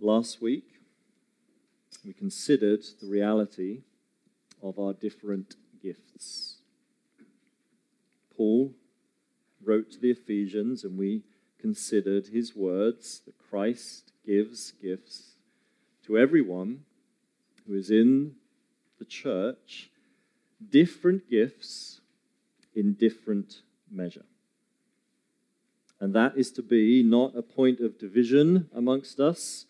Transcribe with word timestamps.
Last 0.00 0.40
week, 0.40 0.80
we 2.04 2.12
considered 2.12 2.84
the 3.00 3.08
reality 3.08 3.82
of 4.62 4.78
our 4.78 4.92
different 4.92 5.56
gifts. 5.82 6.58
Paul 8.36 8.74
wrote 9.60 9.90
to 9.90 9.98
the 9.98 10.12
Ephesians, 10.12 10.84
and 10.84 10.96
we 10.96 11.24
considered 11.60 12.28
his 12.28 12.54
words 12.54 13.22
that 13.26 13.36
Christ 13.50 14.12
gives 14.24 14.70
gifts 14.70 15.32
to 16.06 16.16
everyone 16.16 16.84
who 17.66 17.74
is 17.74 17.90
in 17.90 18.36
the 19.00 19.04
church, 19.04 19.90
different 20.70 21.28
gifts 21.28 22.00
in 22.72 22.92
different 22.92 23.62
measure. 23.90 24.26
And 25.98 26.14
that 26.14 26.36
is 26.36 26.52
to 26.52 26.62
be 26.62 27.02
not 27.02 27.36
a 27.36 27.42
point 27.42 27.80
of 27.80 27.98
division 27.98 28.70
amongst 28.72 29.18
us, 29.18 29.64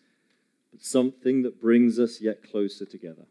something 0.80 1.42
that 1.42 1.60
brings 1.60 1.98
us 1.98 2.20
yet 2.20 2.48
closer 2.48 2.84
together. 2.84 3.26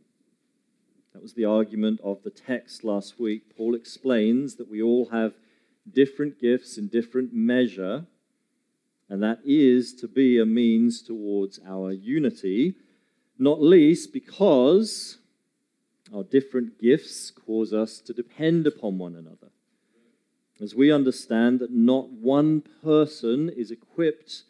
That 1.14 1.22
was 1.22 1.34
the 1.34 1.46
argument 1.46 2.00
of 2.04 2.24
the 2.24 2.30
text 2.30 2.84
last 2.84 3.20
week. 3.20 3.56
Paul 3.56 3.76
explains 3.76 4.56
that 4.56 4.70
we 4.70 4.82
all 4.82 5.10
have 5.10 5.34
different 5.92 6.40
gifts 6.40 6.78
in 6.78 6.88
different 6.88 7.34
measure, 7.34 8.06
and 9.10 9.24
that 9.24 9.40
is 9.46 9.94
to 9.96 10.08
be 10.08 10.40
a 10.40 10.46
means 10.46 11.02
towards 11.02 11.60
our 11.68 11.92
unity, 11.92 12.76
not 13.40 13.62
least 13.62 14.14
because 14.14 15.18
our 16.14 16.24
different 16.24 16.80
gifts 16.80 17.32
cause 17.32 17.74
us 17.74 18.00
to 18.02 18.14
depend 18.14 18.68
upon 18.68 18.98
one 18.98 19.16
another 19.16 19.50
as 20.62 20.76
we 20.76 20.92
understand 20.92 21.60
that 21.60 21.72
not 21.72 22.10
one 22.10 22.64
person 22.84 23.50
is 23.50 23.72
equipped 23.72 24.44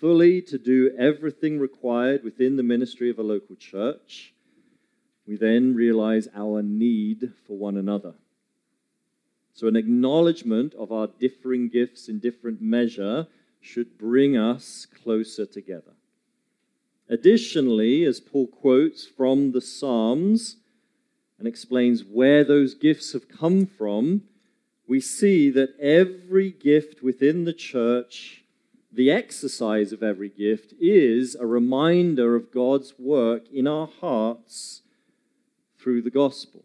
fully 0.00 0.42
to 0.42 0.58
do 0.58 0.94
everything 0.98 1.58
required 1.58 2.24
within 2.24 2.56
the 2.56 2.62
ministry 2.62 3.10
of 3.10 3.18
a 3.18 3.22
local 3.22 3.56
church, 3.56 4.32
we 5.26 5.36
then 5.36 5.74
realize 5.74 6.28
our 6.34 6.62
need 6.62 7.32
for 7.46 7.56
one 7.56 7.76
another. 7.76 8.14
So, 9.52 9.66
an 9.66 9.76
acknowledgement 9.76 10.74
of 10.74 10.92
our 10.92 11.08
differing 11.08 11.68
gifts 11.68 12.08
in 12.08 12.20
different 12.20 12.62
measure 12.62 13.26
should 13.60 13.98
bring 13.98 14.36
us 14.36 14.86
closer 15.02 15.44
together. 15.44 15.92
Additionally, 17.08 18.04
as 18.04 18.20
Paul 18.20 18.46
quotes 18.46 19.06
from 19.06 19.52
the 19.52 19.60
Psalms 19.60 20.56
and 21.38 21.48
explains 21.48 22.04
where 22.04 22.44
those 22.44 22.74
gifts 22.74 23.12
have 23.12 23.28
come 23.28 23.66
from, 23.66 24.22
we 24.86 25.00
see 25.00 25.50
that 25.50 25.74
every 25.80 26.50
gift 26.50 27.02
within 27.02 27.44
the 27.44 27.52
church, 27.52 28.44
the 28.92 29.10
exercise 29.10 29.92
of 29.92 30.02
every 30.02 30.28
gift, 30.28 30.72
is 30.80 31.34
a 31.34 31.46
reminder 31.46 32.34
of 32.34 32.52
God's 32.52 32.94
work 32.98 33.48
in 33.52 33.66
our 33.66 33.88
hearts 34.00 34.82
through 35.78 36.02
the 36.02 36.10
gospel. 36.10 36.64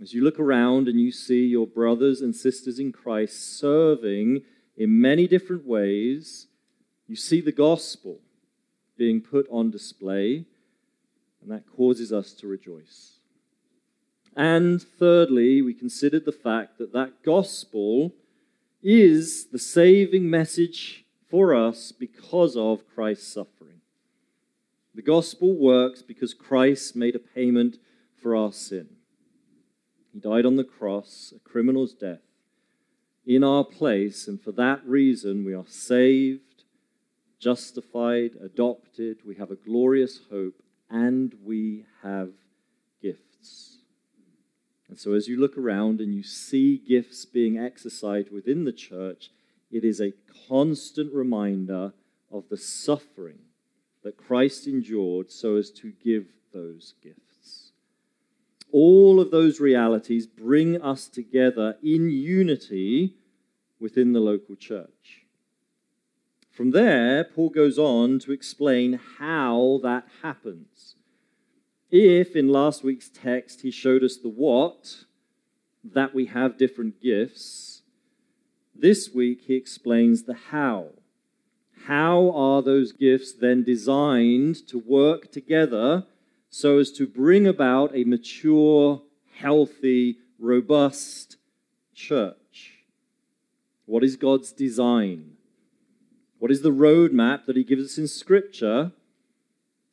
As 0.00 0.14
you 0.14 0.24
look 0.24 0.40
around 0.40 0.88
and 0.88 0.98
you 0.98 1.12
see 1.12 1.46
your 1.46 1.66
brothers 1.66 2.20
and 2.20 2.34
sisters 2.34 2.78
in 2.78 2.92
Christ 2.92 3.58
serving 3.58 4.42
in 4.76 5.00
many 5.00 5.28
different 5.28 5.66
ways, 5.66 6.48
you 7.06 7.14
see 7.14 7.40
the 7.40 7.52
gospel 7.52 8.18
being 8.96 9.20
put 9.20 9.46
on 9.50 9.70
display, 9.70 10.46
and 11.42 11.50
that 11.50 11.64
causes 11.76 12.12
us 12.12 12.32
to 12.32 12.46
rejoice. 12.46 13.18
And 14.34 14.82
thirdly, 14.82 15.60
we 15.60 15.74
considered 15.74 16.24
the 16.24 16.32
fact 16.32 16.78
that 16.78 16.92
that 16.94 17.22
gospel 17.22 18.14
is 18.82 19.46
the 19.52 19.58
saving 19.58 20.28
message 20.28 21.01
for 21.32 21.54
us 21.54 21.92
because 21.92 22.58
of 22.58 22.86
Christ's 22.94 23.32
suffering. 23.32 23.80
The 24.94 25.00
gospel 25.00 25.58
works 25.58 26.02
because 26.02 26.34
Christ 26.34 26.94
made 26.94 27.16
a 27.16 27.18
payment 27.18 27.78
for 28.22 28.36
our 28.36 28.52
sin. 28.52 28.88
He 30.12 30.20
died 30.20 30.44
on 30.44 30.56
the 30.56 30.62
cross, 30.62 31.32
a 31.34 31.38
criminal's 31.40 31.94
death, 31.94 32.20
in 33.24 33.42
our 33.42 33.64
place, 33.64 34.28
and 34.28 34.38
for 34.42 34.52
that 34.52 34.86
reason 34.86 35.42
we 35.42 35.54
are 35.54 35.64
saved, 35.66 36.64
justified, 37.40 38.32
adopted, 38.44 39.20
we 39.26 39.36
have 39.36 39.50
a 39.50 39.56
glorious 39.56 40.20
hope, 40.30 40.62
and 40.90 41.32
we 41.42 41.86
have 42.02 42.32
gifts. 43.00 43.78
And 44.86 45.00
so, 45.00 45.14
as 45.14 45.28
you 45.28 45.40
look 45.40 45.56
around 45.56 46.02
and 46.02 46.14
you 46.14 46.22
see 46.22 46.76
gifts 46.76 47.24
being 47.24 47.56
exercised 47.56 48.30
within 48.30 48.64
the 48.64 48.72
church, 48.72 49.30
it 49.72 49.84
is 49.84 50.00
a 50.00 50.12
constant 50.48 51.12
reminder 51.12 51.92
of 52.30 52.48
the 52.48 52.56
suffering 52.56 53.38
that 54.04 54.16
Christ 54.16 54.66
endured 54.66 55.30
so 55.30 55.56
as 55.56 55.70
to 55.72 55.92
give 56.04 56.26
those 56.52 56.94
gifts. 57.02 57.72
All 58.70 59.20
of 59.20 59.30
those 59.30 59.60
realities 59.60 60.26
bring 60.26 60.80
us 60.80 61.08
together 61.08 61.76
in 61.82 62.10
unity 62.10 63.14
within 63.80 64.12
the 64.12 64.20
local 64.20 64.56
church. 64.56 65.26
From 66.50 66.70
there, 66.70 67.24
Paul 67.24 67.48
goes 67.48 67.78
on 67.78 68.18
to 68.20 68.32
explain 68.32 69.00
how 69.18 69.80
that 69.82 70.06
happens. 70.22 70.96
If 71.90 72.36
in 72.36 72.48
last 72.48 72.84
week's 72.84 73.08
text 73.08 73.62
he 73.62 73.70
showed 73.70 74.04
us 74.04 74.16
the 74.16 74.28
what, 74.28 75.04
that 75.82 76.14
we 76.14 76.26
have 76.26 76.58
different 76.58 77.00
gifts, 77.00 77.71
this 78.74 79.10
week 79.14 79.42
he 79.46 79.54
explains 79.54 80.22
the 80.22 80.34
how. 80.34 80.88
How 81.86 82.30
are 82.30 82.62
those 82.62 82.92
gifts 82.92 83.32
then 83.32 83.64
designed 83.64 84.66
to 84.68 84.78
work 84.78 85.32
together 85.32 86.04
so 86.48 86.78
as 86.78 86.92
to 86.92 87.06
bring 87.06 87.46
about 87.46 87.94
a 87.94 88.04
mature, 88.04 89.02
healthy, 89.34 90.18
robust 90.38 91.36
church? 91.94 92.84
What 93.86 94.04
is 94.04 94.16
God's 94.16 94.52
design? 94.52 95.32
What 96.38 96.50
is 96.50 96.62
the 96.62 96.70
roadmap 96.70 97.46
that 97.46 97.56
he 97.56 97.64
gives 97.64 97.84
us 97.84 97.98
in 97.98 98.08
Scripture 98.08 98.92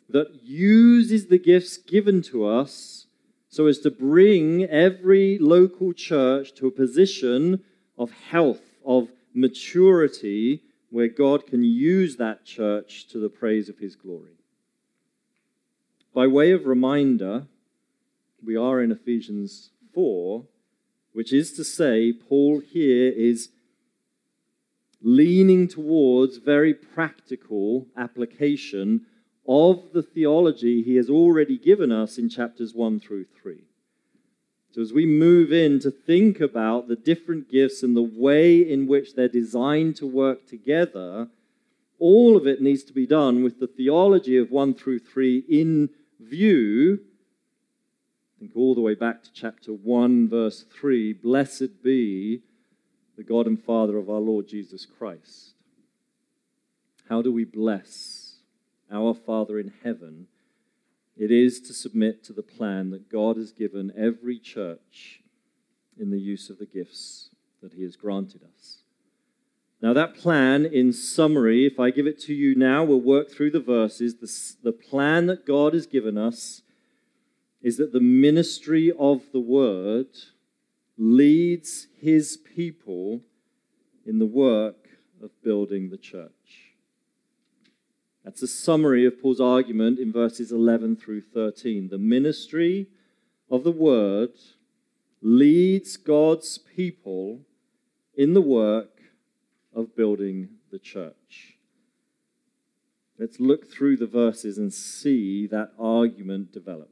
that 0.10 0.44
uses 0.44 1.28
the 1.28 1.38
gifts 1.38 1.78
given 1.78 2.22
to 2.24 2.46
us 2.46 3.06
so 3.50 3.68
as 3.68 3.80
to 3.80 3.92
bring 3.92 4.64
every 4.64 5.38
local 5.40 5.94
church 5.94 6.54
to 6.56 6.68
a 6.68 6.72
position 6.72 7.64
of 7.98 8.12
health, 8.12 8.62
of 8.90 9.08
maturity, 9.36 10.64
where 10.90 11.08
God 11.08 11.46
can 11.46 11.64
use 11.64 12.16
that 12.16 12.44
church 12.44 13.06
to 13.10 13.20
the 13.20 13.30
praise 13.30 13.70
of 13.70 13.78
his 13.78 13.96
glory. 13.96 14.40
By 16.12 16.26
way 16.26 16.52
of 16.52 16.66
reminder, 16.66 17.46
we 18.44 18.56
are 18.58 18.82
in 18.82 18.92
Ephesians 18.92 19.70
4, 19.94 20.44
which 21.14 21.32
is 21.32 21.54
to 21.54 21.64
say, 21.64 22.12
Paul 22.12 22.62
here 22.62 23.12
is 23.12 23.50
leaning 25.04 25.68
towards 25.68 26.38
very 26.38 26.74
practical 26.74 27.86
application 27.96 29.06
of 29.48 29.94
the 29.94 30.02
theology 30.02 30.82
he 30.82 30.96
has 30.96 31.12
already 31.12 31.60
given 31.60 31.92
us 31.92 32.18
in 32.18 32.28
chapters 32.28 32.74
1 32.74 33.00
through 33.00 33.26
3. 33.40 33.69
So, 34.72 34.82
as 34.82 34.94
we 34.94 35.06
move 35.06 35.52
in 35.52 35.80
to 35.80 35.90
think 35.90 36.40
about 36.40 36.88
the 36.88 36.96
different 36.96 37.50
gifts 37.50 37.82
and 37.82 37.96
the 37.96 38.04
way 38.04 38.58
in 38.60 38.86
which 38.86 39.16
they're 39.16 39.28
designed 39.28 39.96
to 39.98 40.06
work 40.06 40.46
together, 40.46 41.28
all 41.98 42.38
of 42.38 42.46
it 42.46 42.62
needs 42.62 42.84
to 42.84 42.94
be 42.94 43.08
done 43.08 43.44
with 43.44 43.60
the 43.60 43.68
theology 43.68 44.38
of 44.38 44.52
1 44.52 44.76
through 44.76 45.00
3 45.00 45.44
in 45.50 45.90
view. 46.20 47.00
Think 48.40 48.52
all 48.56 48.76
the 48.76 48.82
way 48.82 48.94
back 48.94 49.24
to 49.24 49.34
chapter 49.34 49.74
1, 49.74 50.30
verse 50.30 50.64
3 50.80 51.14
Blessed 51.14 51.84
be 51.84 52.42
the 53.18 53.24
God 53.24 53.48
and 53.48 53.62
Father 53.62 53.98
of 53.98 54.10
our 54.10 54.20
Lord 54.22 54.48
Jesus 54.48 54.86
Christ. 54.86 55.54
How 57.10 57.22
do 57.22 57.34
we 57.34 57.44
bless 57.44 58.36
our 58.92 59.14
Father 59.14 59.60
in 59.60 59.74
heaven, 59.84 60.28
it 61.20 61.32
is 61.32 61.60
to 61.60 61.74
submit 61.74 62.24
to 62.24 62.34
the 62.34 62.42
plan 62.42 62.92
that 62.92 63.12
God 63.12 63.36
has 63.36 63.52
given 63.52 63.92
every 63.96 64.40
church 64.40 65.22
in 66.00 66.12
the 66.12 66.20
use 66.20 66.50
of 66.50 66.60
the 66.60 66.66
gifts 66.66 67.30
that 67.62 67.74
He 67.74 67.84
has 67.84 67.98
granted 67.98 68.42
us. 68.44 68.78
Now, 69.82 69.94
that 69.94 70.16
plan, 70.16 70.66
in 70.66 70.94
summary, 70.94 71.66
if 71.66 71.78
I 71.80 71.92
give 71.92 72.08
it 72.08 72.20
to 72.22 72.34
you 72.34 72.56
now, 72.56 72.86
we'll 72.86 73.02
work 73.02 73.30
through 73.30 73.52
the 73.52 73.60
verses. 73.60 74.16
The, 74.16 74.72
the 74.72 74.78
plan 74.78 75.26
that 75.28 75.46
God 75.46 75.74
has 75.74 75.86
given 75.86 76.18
us 76.18 76.62
is 77.62 77.78
that 77.78 77.92
the 77.92 78.00
ministry 78.00 78.92
of 78.98 79.24
the 79.34 79.40
Word 79.42 80.08
leads 80.98 81.88
His 82.00 82.38
people 82.38 83.22
in 84.06 84.20
the 84.20 84.26
work 84.26 84.88
of 85.22 85.32
building 85.44 85.90
the 85.90 85.98
church. 85.98 86.59
That's 88.24 88.42
a 88.42 88.48
summary 88.48 89.06
of 89.06 89.22
Paul's 89.22 89.40
argument 89.40 90.00
in 90.00 90.12
verses 90.12 90.52
11 90.52 90.98
through 90.98 91.22
13. 91.22 91.90
The 91.90 91.98
ministry 91.98 92.88
of 93.50 93.64
the 93.64 93.72
word 93.72 94.34
leads 95.22 95.98
God's 95.98 96.58
people 96.58 97.42
in 98.16 98.34
the 98.34 98.42
work 98.42 99.02
of 99.74 99.96
building 99.96 100.50
the 100.72 100.80
church. 100.80 101.58
Let's 103.18 103.40
look 103.40 103.70
through 103.70 103.98
the 103.98 104.08
verses 104.08 104.58
and 104.58 104.74
see 104.74 105.48
that 105.48 105.72
argument 105.78 106.54
develop. 106.54 106.92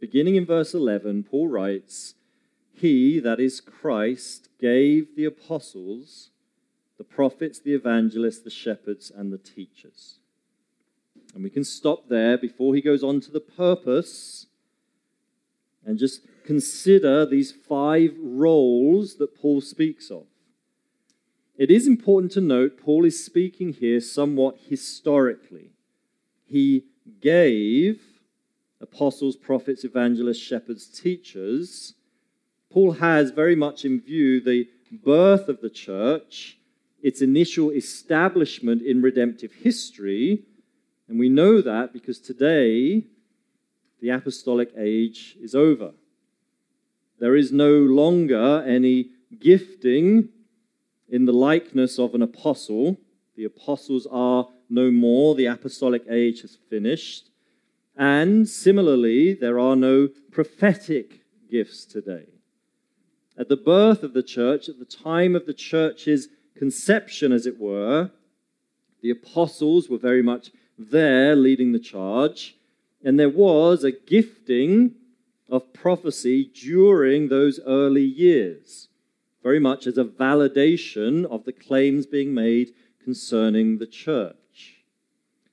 Beginning 0.00 0.36
in 0.36 0.44
verse 0.44 0.74
11, 0.74 1.24
Paul 1.24 1.48
writes, 1.48 2.14
He, 2.74 3.20
that 3.20 3.40
is 3.40 3.60
Christ, 3.60 4.48
gave 4.60 5.14
the 5.16 5.24
apostles, 5.24 6.30
the 6.98 7.04
prophets, 7.04 7.60
the 7.60 7.74
evangelists, 7.74 8.40
the 8.40 8.50
shepherds, 8.50 9.10
and 9.14 9.32
the 9.32 9.38
teachers. 9.38 10.18
And 11.34 11.42
we 11.42 11.50
can 11.50 11.64
stop 11.64 12.08
there 12.08 12.36
before 12.36 12.74
he 12.74 12.80
goes 12.80 13.02
on 13.02 13.20
to 13.22 13.30
the 13.30 13.40
purpose 13.40 14.46
and 15.84 15.98
just 15.98 16.20
consider 16.44 17.24
these 17.26 17.52
five 17.52 18.14
roles 18.20 19.16
that 19.16 19.40
Paul 19.40 19.60
speaks 19.60 20.10
of. 20.10 20.24
It 21.56 21.70
is 21.70 21.86
important 21.86 22.32
to 22.32 22.40
note 22.40 22.78
Paul 22.78 23.04
is 23.04 23.24
speaking 23.24 23.72
here 23.72 24.00
somewhat 24.00 24.58
historically. 24.68 25.70
He 26.46 26.84
gave 27.20 28.00
apostles, 28.80 29.36
prophets, 29.36 29.84
evangelists, 29.84 30.42
shepherds, 30.42 30.86
teachers. 30.86 31.94
Paul 32.70 32.92
has 32.92 33.30
very 33.30 33.54
much 33.54 33.84
in 33.84 34.00
view 34.00 34.40
the 34.40 34.68
birth 34.90 35.48
of 35.48 35.60
the 35.60 35.70
church, 35.70 36.58
its 37.02 37.22
initial 37.22 37.70
establishment 37.70 38.82
in 38.82 39.02
redemptive 39.02 39.52
history. 39.52 40.44
And 41.08 41.18
we 41.18 41.28
know 41.28 41.60
that 41.60 41.92
because 41.92 42.18
today 42.18 43.04
the 44.00 44.10
apostolic 44.10 44.70
age 44.76 45.36
is 45.40 45.54
over. 45.54 45.92
There 47.18 47.36
is 47.36 47.52
no 47.52 47.72
longer 47.72 48.64
any 48.66 49.10
gifting 49.38 50.28
in 51.08 51.24
the 51.24 51.32
likeness 51.32 51.98
of 51.98 52.14
an 52.14 52.22
apostle. 52.22 52.98
The 53.36 53.44
apostles 53.44 54.06
are 54.10 54.48
no 54.68 54.90
more, 54.90 55.34
the 55.34 55.46
apostolic 55.46 56.04
age 56.10 56.40
has 56.42 56.56
finished. 56.68 57.30
And 57.96 58.48
similarly, 58.48 59.34
there 59.34 59.58
are 59.58 59.76
no 59.76 60.08
prophetic 60.30 61.20
gifts 61.50 61.84
today. 61.84 62.26
At 63.38 63.48
the 63.48 63.56
birth 63.56 64.02
of 64.02 64.14
the 64.14 64.22
church, 64.22 64.68
at 64.68 64.78
the 64.78 64.84
time 64.84 65.36
of 65.36 65.46
the 65.46 65.54
church's 65.54 66.28
conception, 66.56 67.32
as 67.32 67.46
it 67.46 67.58
were, 67.58 68.10
the 69.02 69.10
apostles 69.10 69.88
were 69.88 69.98
very 69.98 70.22
much 70.22 70.50
there 70.78 71.36
leading 71.36 71.72
the 71.72 71.78
charge, 71.78 72.56
and 73.04 73.18
there 73.18 73.28
was 73.28 73.84
a 73.84 73.92
gifting 73.92 74.94
of 75.48 75.72
prophecy 75.72 76.50
during 76.54 77.28
those 77.28 77.60
early 77.66 78.04
years 78.04 78.88
very 79.42 79.58
much 79.58 79.86
as 79.86 79.98
a 79.98 80.04
validation 80.04 81.24
of 81.26 81.44
the 81.44 81.52
claims 81.52 82.06
being 82.06 82.32
made 82.32 82.72
concerning 83.02 83.78
the 83.78 83.86
church. 83.86 84.36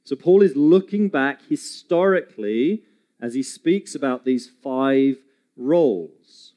So 0.03 0.15
Paul 0.15 0.41
is 0.41 0.55
looking 0.55 1.09
back 1.09 1.41
historically 1.47 2.83
as 3.19 3.33
he 3.33 3.43
speaks 3.43 3.95
about 3.95 4.25
these 4.25 4.49
five 4.63 5.17
roles. 5.57 6.53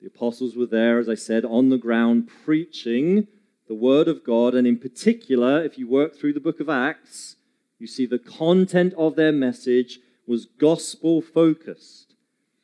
The 0.00 0.06
apostles 0.06 0.56
were 0.56 0.66
there, 0.66 0.98
as 0.98 1.08
I 1.08 1.14
said, 1.14 1.44
on 1.44 1.68
the 1.68 1.78
ground 1.78 2.28
preaching 2.44 3.28
the 3.68 3.74
word 3.74 4.08
of 4.08 4.24
God, 4.24 4.54
and 4.54 4.66
in 4.66 4.78
particular, 4.78 5.62
if 5.62 5.78
you 5.78 5.86
work 5.86 6.16
through 6.16 6.32
the 6.32 6.40
book 6.40 6.58
of 6.58 6.68
Acts, 6.68 7.36
you 7.80 7.86
see 7.86 8.06
the 8.06 8.18
content 8.18 8.94
of 8.94 9.16
their 9.16 9.32
message 9.32 9.98
was 10.26 10.46
gospel 10.46 11.20
focused. 11.22 12.14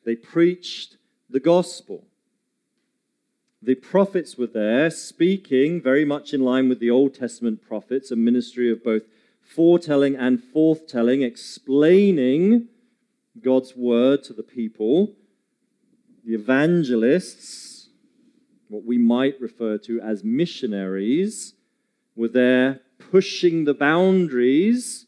They 0.04 0.14
preached 0.14 0.96
the 1.28 1.40
gospel 1.40 2.04
the 3.66 3.74
prophets 3.74 4.38
were 4.38 4.46
there 4.46 4.90
speaking 4.90 5.80
very 5.80 6.04
much 6.04 6.32
in 6.32 6.40
line 6.40 6.68
with 6.68 6.78
the 6.78 6.90
Old 6.90 7.14
Testament 7.14 7.60
prophets, 7.66 8.12
a 8.12 8.16
ministry 8.16 8.70
of 8.70 8.84
both 8.84 9.02
foretelling 9.40 10.14
and 10.14 10.40
forthtelling, 10.40 11.24
explaining 11.24 12.68
God's 13.42 13.74
word 13.74 14.22
to 14.24 14.32
the 14.32 14.44
people. 14.44 15.14
The 16.24 16.34
evangelists, 16.34 17.88
what 18.68 18.84
we 18.84 18.98
might 18.98 19.40
refer 19.40 19.78
to 19.78 20.00
as 20.00 20.22
missionaries, 20.22 21.54
were 22.14 22.28
there 22.28 22.80
pushing 22.98 23.64
the 23.64 23.74
boundaries, 23.74 25.05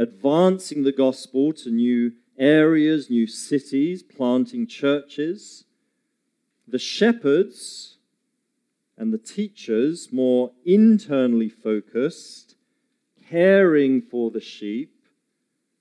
advancing 0.00 0.82
the 0.82 0.92
gospel 0.92 1.52
to 1.52 1.70
new 1.70 2.12
areas, 2.38 3.10
new 3.10 3.26
cities, 3.26 4.02
planting 4.02 4.66
churches 4.66 5.64
the 6.66 6.78
shepherds 6.78 7.96
and 8.96 9.12
the 9.12 9.18
teachers, 9.18 10.12
more 10.12 10.52
internally 10.64 11.48
focused, 11.48 12.54
caring 13.28 14.00
for 14.00 14.30
the 14.30 14.40
sheep, 14.40 14.94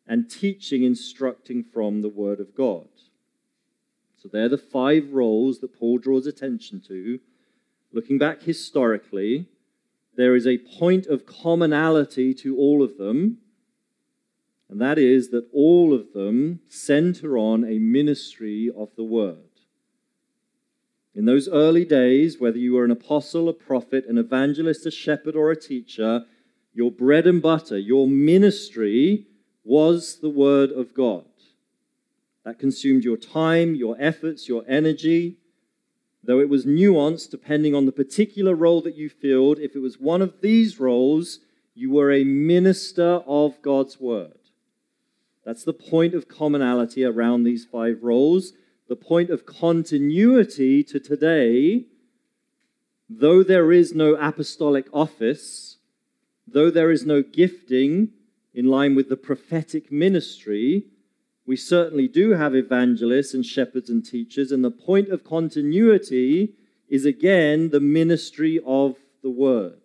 and 0.08 0.30
teaching, 0.30 0.84
instructing 0.84 1.64
from 1.64 2.02
the 2.02 2.10
Word 2.10 2.40
of 2.40 2.56
God. 2.56 2.88
So 4.18 4.28
they're 4.28 4.50
the 4.50 4.58
five 4.58 5.12
roles 5.12 5.60
that 5.60 5.78
Paul 5.78 6.00
draws 6.00 6.26
attention 6.26 6.82
to. 6.88 7.20
Looking 7.92 8.18
back 8.18 8.42
historically, 8.42 9.48
there 10.16 10.36
is 10.36 10.48
a 10.48 10.58
point 10.58 11.06
of 11.06 11.26
commonality 11.26 12.34
to 12.36 12.58
all 12.58 12.82
of 12.82 12.98
them, 12.98 13.38
and 14.70 14.80
that 14.80 15.00
is 15.00 15.30
that 15.30 15.48
all 15.52 15.94
of 15.94 16.14
them 16.14 16.60
center 16.70 17.38
on 17.38 17.64
a 17.64 17.80
ministry 17.80 18.72
of 18.76 18.90
the 18.96 19.04
Word. 19.04 19.38
In 21.16 21.26
those 21.26 21.50
early 21.50 21.86
days, 21.86 22.40
whether 22.40 22.60
you 22.60 22.76
were 22.76 22.86
an 22.86 22.92
apostle, 22.92 23.50
a 23.50 23.54
prophet, 23.54 24.06
an 24.08 24.20
evangelist, 24.20 24.86
a 24.86 24.92
shepherd, 24.92 25.36
or 25.36 25.50
a 25.50 25.60
teacher, 25.60 26.26
your 26.72 26.92
bread 26.92 27.26
and 27.26 27.42
butter, 27.42 27.80
your 27.80 28.08
ministry 28.08 29.26
was 29.64 30.20
the 30.22 30.30
Word 30.30 30.72
of 30.72 30.94
God. 30.94 31.26
That 32.46 32.60
consumed 32.60 33.04
your 33.04 33.18
time, 33.18 33.74
your 33.76 33.98
efforts, 34.00 34.48
your 34.48 34.64
energy. 34.68 35.38
Though 36.24 36.40
it 36.40 36.48
was 36.48 36.66
nuanced 36.66 37.32
depending 37.32 37.74
on 37.74 37.86
the 37.86 37.92
particular 37.92 38.54
role 38.54 38.82
that 38.84 38.96
you 38.96 39.10
filled, 39.10 39.58
if 39.58 39.76
it 39.76 39.80
was 39.80 40.00
one 40.00 40.22
of 40.22 40.42
these 40.42 40.80
roles, 40.80 41.40
you 41.74 41.90
were 41.90 42.12
a 42.12 42.24
minister 42.24 43.24
of 43.26 43.62
God's 43.62 44.00
Word. 44.00 44.39
That's 45.50 45.64
the 45.64 45.74
point 45.74 46.14
of 46.14 46.28
commonality 46.28 47.04
around 47.04 47.42
these 47.42 47.66
five 47.66 48.04
roles 48.04 48.54
the 48.88 48.96
point 48.96 49.32
of 49.32 49.48
continuity 49.48 50.84
to 50.84 51.00
today, 51.00 51.86
though 53.10 53.42
there 53.42 53.72
is 53.72 53.96
no 53.96 54.14
apostolic 54.14 54.86
office, 54.94 55.78
though 56.48 56.70
there 56.70 56.92
is 56.92 57.04
no 57.04 57.24
gifting 57.24 58.10
in 58.54 58.68
line 58.68 58.94
with 58.94 59.10
the 59.10 59.18
prophetic 59.18 59.92
ministry, 59.92 60.86
we 61.48 61.56
certainly 61.56 62.08
do 62.08 62.34
have 62.34 62.54
evangelists 62.54 63.34
and 63.34 63.44
shepherds 63.44 63.90
and 63.90 64.06
teachers, 64.06 64.52
and 64.52 64.64
the 64.64 64.70
point 64.70 65.10
of 65.10 65.24
continuity 65.24 66.54
is 66.90 67.06
again 67.06 67.72
the 67.72 67.80
ministry 67.80 68.60
of 68.68 68.98
the 69.24 69.32
word. 69.32 69.82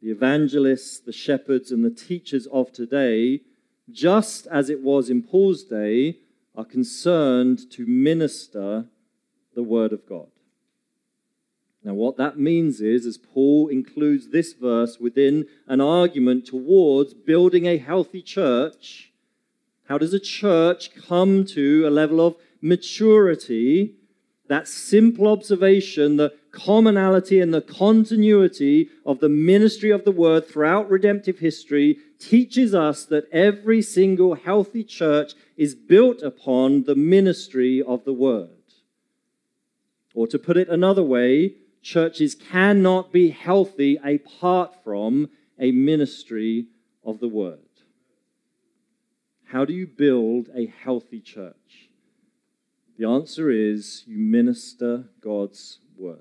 The 0.00 0.10
evangelists, 0.10 0.98
the 0.98 1.12
shepherds, 1.12 1.70
and 1.70 1.84
the 1.84 1.90
teachers 1.90 2.46
of 2.46 2.72
today, 2.72 3.42
just 3.90 4.46
as 4.46 4.70
it 4.70 4.80
was 4.80 5.10
in 5.10 5.22
Paul's 5.22 5.64
day, 5.64 6.18
are 6.54 6.64
concerned 6.64 7.70
to 7.72 7.86
minister 7.86 8.86
the 9.54 9.62
Word 9.62 9.92
of 9.92 10.06
God. 10.06 10.28
Now, 11.84 11.94
what 11.94 12.16
that 12.16 12.38
means 12.38 12.80
is, 12.80 13.06
as 13.06 13.18
Paul 13.18 13.68
includes 13.68 14.28
this 14.28 14.52
verse 14.52 14.98
within 15.00 15.46
an 15.66 15.80
argument 15.80 16.46
towards 16.46 17.12
building 17.12 17.66
a 17.66 17.78
healthy 17.78 18.22
church, 18.22 19.12
how 19.88 19.98
does 19.98 20.14
a 20.14 20.20
church 20.20 20.90
come 20.94 21.44
to 21.46 21.86
a 21.86 21.90
level 21.90 22.24
of 22.24 22.36
maturity? 22.60 23.96
That 24.48 24.68
simple 24.68 25.26
observation, 25.26 26.18
the 26.18 26.34
commonality 26.52 27.40
and 27.40 27.52
the 27.52 27.62
continuity 27.62 28.88
of 29.04 29.18
the 29.18 29.28
ministry 29.28 29.90
of 29.90 30.04
the 30.04 30.12
word 30.12 30.46
throughout 30.46 30.90
redemptive 30.90 31.40
history 31.40 31.98
teaches 32.22 32.74
us 32.74 33.04
that 33.06 33.28
every 33.32 33.82
single 33.82 34.34
healthy 34.34 34.84
church 34.84 35.32
is 35.56 35.74
built 35.74 36.22
upon 36.22 36.84
the 36.84 36.94
ministry 36.94 37.82
of 37.82 38.04
the 38.04 38.12
word. 38.12 38.48
Or 40.14 40.26
to 40.28 40.38
put 40.38 40.56
it 40.56 40.68
another 40.68 41.02
way, 41.02 41.54
churches 41.82 42.34
cannot 42.34 43.12
be 43.12 43.30
healthy 43.30 43.98
apart 44.04 44.74
from 44.84 45.30
a 45.58 45.72
ministry 45.72 46.66
of 47.04 47.18
the 47.18 47.28
word. 47.28 47.58
How 49.46 49.64
do 49.64 49.72
you 49.72 49.86
build 49.86 50.48
a 50.54 50.66
healthy 50.66 51.20
church? 51.20 51.90
The 52.98 53.06
answer 53.06 53.50
is 53.50 54.04
you 54.06 54.18
minister 54.18 55.04
God's 55.20 55.80
word. 55.96 56.18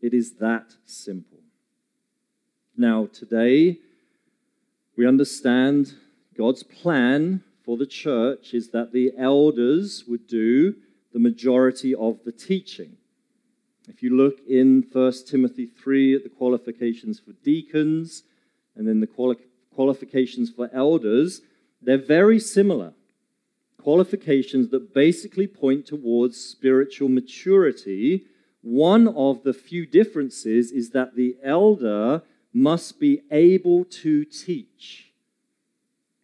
It 0.00 0.14
is 0.14 0.34
that 0.34 0.74
simple. 0.84 1.38
Now, 2.76 3.06
today, 3.06 3.78
we 4.98 5.06
understand 5.06 5.94
God's 6.36 6.64
plan 6.64 7.44
for 7.64 7.76
the 7.76 7.86
church 7.86 8.52
is 8.52 8.70
that 8.70 8.92
the 8.92 9.12
elders 9.16 10.02
would 10.08 10.26
do 10.26 10.74
the 11.12 11.20
majority 11.20 11.94
of 11.94 12.18
the 12.24 12.32
teaching. 12.32 12.96
If 13.88 14.02
you 14.02 14.16
look 14.16 14.40
in 14.48 14.84
1 14.90 15.12
Timothy 15.28 15.66
3 15.66 16.16
at 16.16 16.24
the 16.24 16.28
qualifications 16.28 17.20
for 17.20 17.30
deacons 17.44 18.24
and 18.74 18.88
then 18.88 18.98
the 18.98 19.06
quali- 19.06 19.36
qualifications 19.72 20.50
for 20.50 20.68
elders, 20.72 21.42
they're 21.80 21.96
very 21.96 22.40
similar. 22.40 22.92
Qualifications 23.80 24.70
that 24.70 24.92
basically 24.92 25.46
point 25.46 25.86
towards 25.86 26.40
spiritual 26.40 27.08
maturity. 27.08 28.24
One 28.62 29.06
of 29.06 29.44
the 29.44 29.54
few 29.54 29.86
differences 29.86 30.72
is 30.72 30.90
that 30.90 31.14
the 31.14 31.36
elder 31.44 32.22
must 32.62 32.98
be 32.98 33.22
able 33.30 33.84
to 33.84 34.24
teach, 34.24 35.12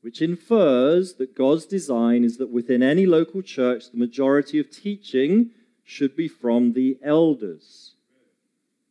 which 0.01 0.21
infers 0.21 1.15
that 1.15 1.37
God's 1.37 1.67
design 1.67 2.25
is 2.25 2.37
that 2.39 2.51
within 2.51 2.83
any 2.83 3.07
local 3.07 3.43
church, 3.43 3.91
the 3.91 3.99
majority 3.99 4.59
of 4.59 4.71
teaching 4.71 5.51
should 5.83 6.17
be 6.17 6.29
from 6.29 6.73
the 6.73 6.99
elders. 7.03 7.95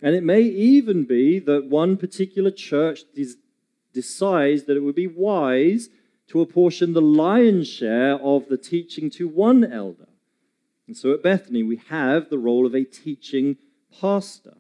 And 0.02 0.16
it 0.16 0.24
may 0.24 0.42
even 0.42 1.06
be 1.06 1.40
that 1.40 1.66
one 1.66 1.98
particular 1.98 2.52
church 2.52 3.02
des- 3.16 3.40
decides 3.94 4.64
that 4.64 4.78
it 4.78 4.84
would 4.84 4.96
be 4.96 5.08
wise 5.08 5.90
to 6.28 6.42
apportion 6.42 6.94
the 6.94 7.02
lion's 7.02 7.68
share 7.68 8.16
of 8.16 8.48
the 8.50 8.58
teaching 8.58 9.10
to 9.12 9.28
one 9.28 9.64
elder. 9.64 10.08
And 10.88 10.98
so 10.98 11.14
at 11.14 11.24
Bethany, 11.24 11.64
we 11.64 11.78
have 11.90 12.30
the 12.30 12.38
role 12.38 12.66
of 12.66 12.76
a 12.76 12.84
teaching 12.84 13.58
pastor. 14.00 14.58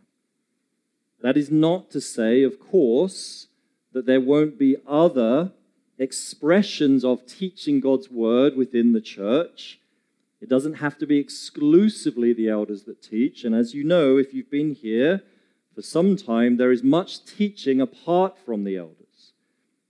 That 1.23 1.37
is 1.37 1.49
not 1.49 1.89
to 1.91 2.01
say, 2.01 2.43
of 2.43 2.59
course, 2.59 3.47
that 3.93 4.05
there 4.05 4.19
won't 4.19 4.59
be 4.59 4.75
other 4.85 5.53
expressions 5.97 7.05
of 7.05 7.25
teaching 7.25 7.79
God's 7.79 8.11
word 8.11 8.57
within 8.57 8.91
the 8.91 9.01
church. 9.01 9.79
It 10.41 10.49
doesn't 10.49 10.75
have 10.75 10.97
to 10.97 11.07
be 11.07 11.19
exclusively 11.19 12.33
the 12.33 12.49
elders 12.49 12.83
that 12.83 13.01
teach. 13.01 13.45
And 13.45 13.55
as 13.55 13.73
you 13.73 13.85
know, 13.85 14.17
if 14.17 14.33
you've 14.33 14.51
been 14.51 14.73
here 14.73 15.23
for 15.73 15.81
some 15.81 16.17
time, 16.17 16.57
there 16.57 16.73
is 16.73 16.83
much 16.83 17.25
teaching 17.25 17.79
apart 17.79 18.37
from 18.37 18.65
the 18.65 18.75
elders. 18.75 19.31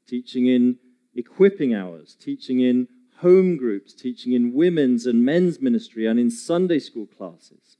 Teaching 0.07 0.45
in 0.45 0.77
equipping 1.15 1.73
hours, 1.73 2.15
teaching 2.19 2.59
in 2.59 2.87
home 3.17 3.57
groups, 3.57 3.93
teaching 3.93 4.33
in 4.33 4.53
women's 4.53 5.07
and 5.07 5.25
men's 5.25 5.59
ministry, 5.59 6.05
and 6.05 6.19
in 6.19 6.29
Sunday 6.29 6.77
school 6.77 7.07
classes. 7.07 7.77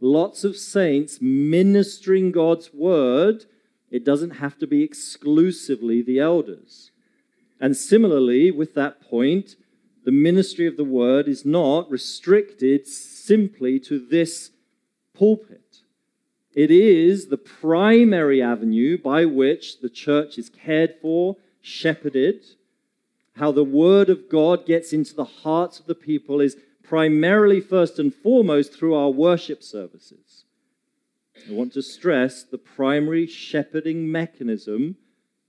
Lots 0.00 0.44
of 0.44 0.56
saints 0.56 1.18
ministering 1.20 2.30
God's 2.30 2.72
word. 2.72 3.46
It 3.90 4.04
doesn't 4.04 4.32
have 4.32 4.58
to 4.58 4.66
be 4.66 4.82
exclusively 4.82 6.02
the 6.02 6.20
elders. 6.20 6.90
And 7.60 7.76
similarly, 7.76 8.50
with 8.50 8.74
that 8.74 9.00
point, 9.00 9.56
the 10.04 10.12
ministry 10.12 10.66
of 10.66 10.76
the 10.76 10.84
word 10.84 11.26
is 11.26 11.44
not 11.44 11.90
restricted 11.90 12.86
simply 12.86 13.80
to 13.80 13.98
this 13.98 14.52
pulpit. 15.14 15.82
It 16.54 16.70
is 16.70 17.26
the 17.26 17.36
primary 17.36 18.40
avenue 18.40 18.96
by 18.96 19.24
which 19.24 19.80
the 19.80 19.90
church 19.90 20.38
is 20.38 20.48
cared 20.48 20.94
for, 21.02 21.36
shepherded. 21.60 22.44
How 23.34 23.52
the 23.52 23.64
word 23.64 24.08
of 24.08 24.28
God 24.28 24.66
gets 24.66 24.92
into 24.92 25.14
the 25.14 25.24
hearts 25.24 25.78
of 25.78 25.86
the 25.86 25.94
people 25.94 26.40
is 26.40 26.56
primarily, 26.88 27.60
first 27.60 27.98
and 27.98 28.14
foremost, 28.14 28.72
through 28.72 28.94
our 28.94 29.10
worship 29.10 29.62
services. 29.62 30.44
I 31.48 31.52
want 31.52 31.74
to 31.74 31.82
stress 31.82 32.42
the 32.42 32.58
primary 32.58 33.26
shepherding 33.26 34.10
mechanism 34.10 34.96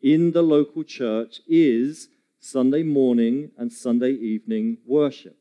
in 0.01 0.33
the 0.33 0.41
local 0.41 0.83
church 0.83 1.41
is 1.47 2.09
Sunday 2.41 2.83
morning 2.83 3.51
and 3.57 3.71
Sunday 3.71 4.11
evening 4.11 4.79
worship. 4.85 5.37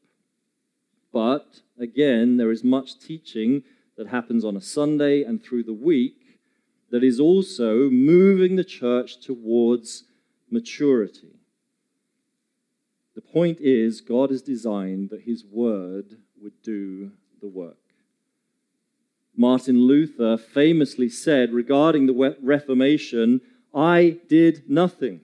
But 1.12 1.62
again, 1.78 2.37
there 2.37 2.52
is 2.52 2.62
much 2.62 3.00
teaching 3.00 3.64
that 3.97 4.09
happens 4.09 4.45
on 4.45 4.57
a 4.57 4.61
Sunday 4.61 5.25
and 5.25 5.43
through 5.43 5.64
the 5.64 5.73
week 5.73 6.40
that 6.90 7.02
is 7.02 7.19
also 7.19 7.90
moving 7.90 8.55
the 8.55 8.64
church 8.64 9.21
towards 9.21 10.05
maturity. 10.50 11.38
The 13.18 13.32
point 13.32 13.58
is, 13.60 14.00
God 14.00 14.30
has 14.30 14.42
designed 14.42 15.10
that 15.10 15.22
His 15.22 15.44
Word 15.44 16.18
would 16.40 16.62
do 16.62 17.10
the 17.40 17.48
work. 17.48 17.82
Martin 19.37 19.80
Luther 19.88 20.37
famously 20.37 21.08
said 21.08 21.52
regarding 21.52 22.06
the 22.06 22.37
Reformation, 22.40 23.40
I 23.75 24.18
did 24.28 24.70
nothing. 24.70 25.22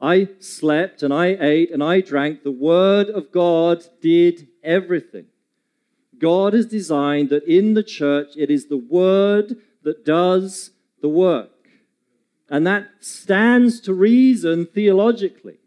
I 0.00 0.28
slept 0.38 1.02
and 1.02 1.12
I 1.12 1.36
ate 1.40 1.72
and 1.72 1.82
I 1.82 2.00
drank. 2.00 2.44
The 2.44 2.52
Word 2.52 3.08
of 3.08 3.32
God 3.32 3.82
did 4.00 4.46
everything. 4.62 5.26
God 6.20 6.52
has 6.52 6.66
designed 6.66 7.28
that 7.30 7.42
in 7.42 7.74
the 7.74 7.82
church 7.82 8.36
it 8.36 8.50
is 8.50 8.68
the 8.68 8.76
Word 8.76 9.56
that 9.82 10.04
does 10.04 10.70
the 11.02 11.08
work. 11.08 11.50
And 12.48 12.64
that 12.68 12.86
stands 13.00 13.80
to 13.80 13.92
reason 13.92 14.66
theologically. 14.66 15.58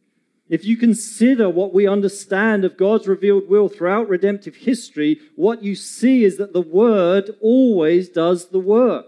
If 0.50 0.64
you 0.64 0.78
consider 0.78 1.50
what 1.50 1.74
we 1.74 1.88
understand 1.88 2.64
of 2.64 2.78
God's 2.78 3.08
revealed 3.08 3.50
will 3.50 3.68
throughout 3.68 4.08
redemptive 4.08 4.56
history, 4.56 5.20
what 5.36 5.64
you 5.64 5.76
see 5.76 6.24
is 6.24 6.38
that 6.38 6.54
the 6.54 6.62
Word 6.62 7.32
always 7.42 8.08
does 8.08 8.48
the 8.48 8.60
work. 8.60 9.08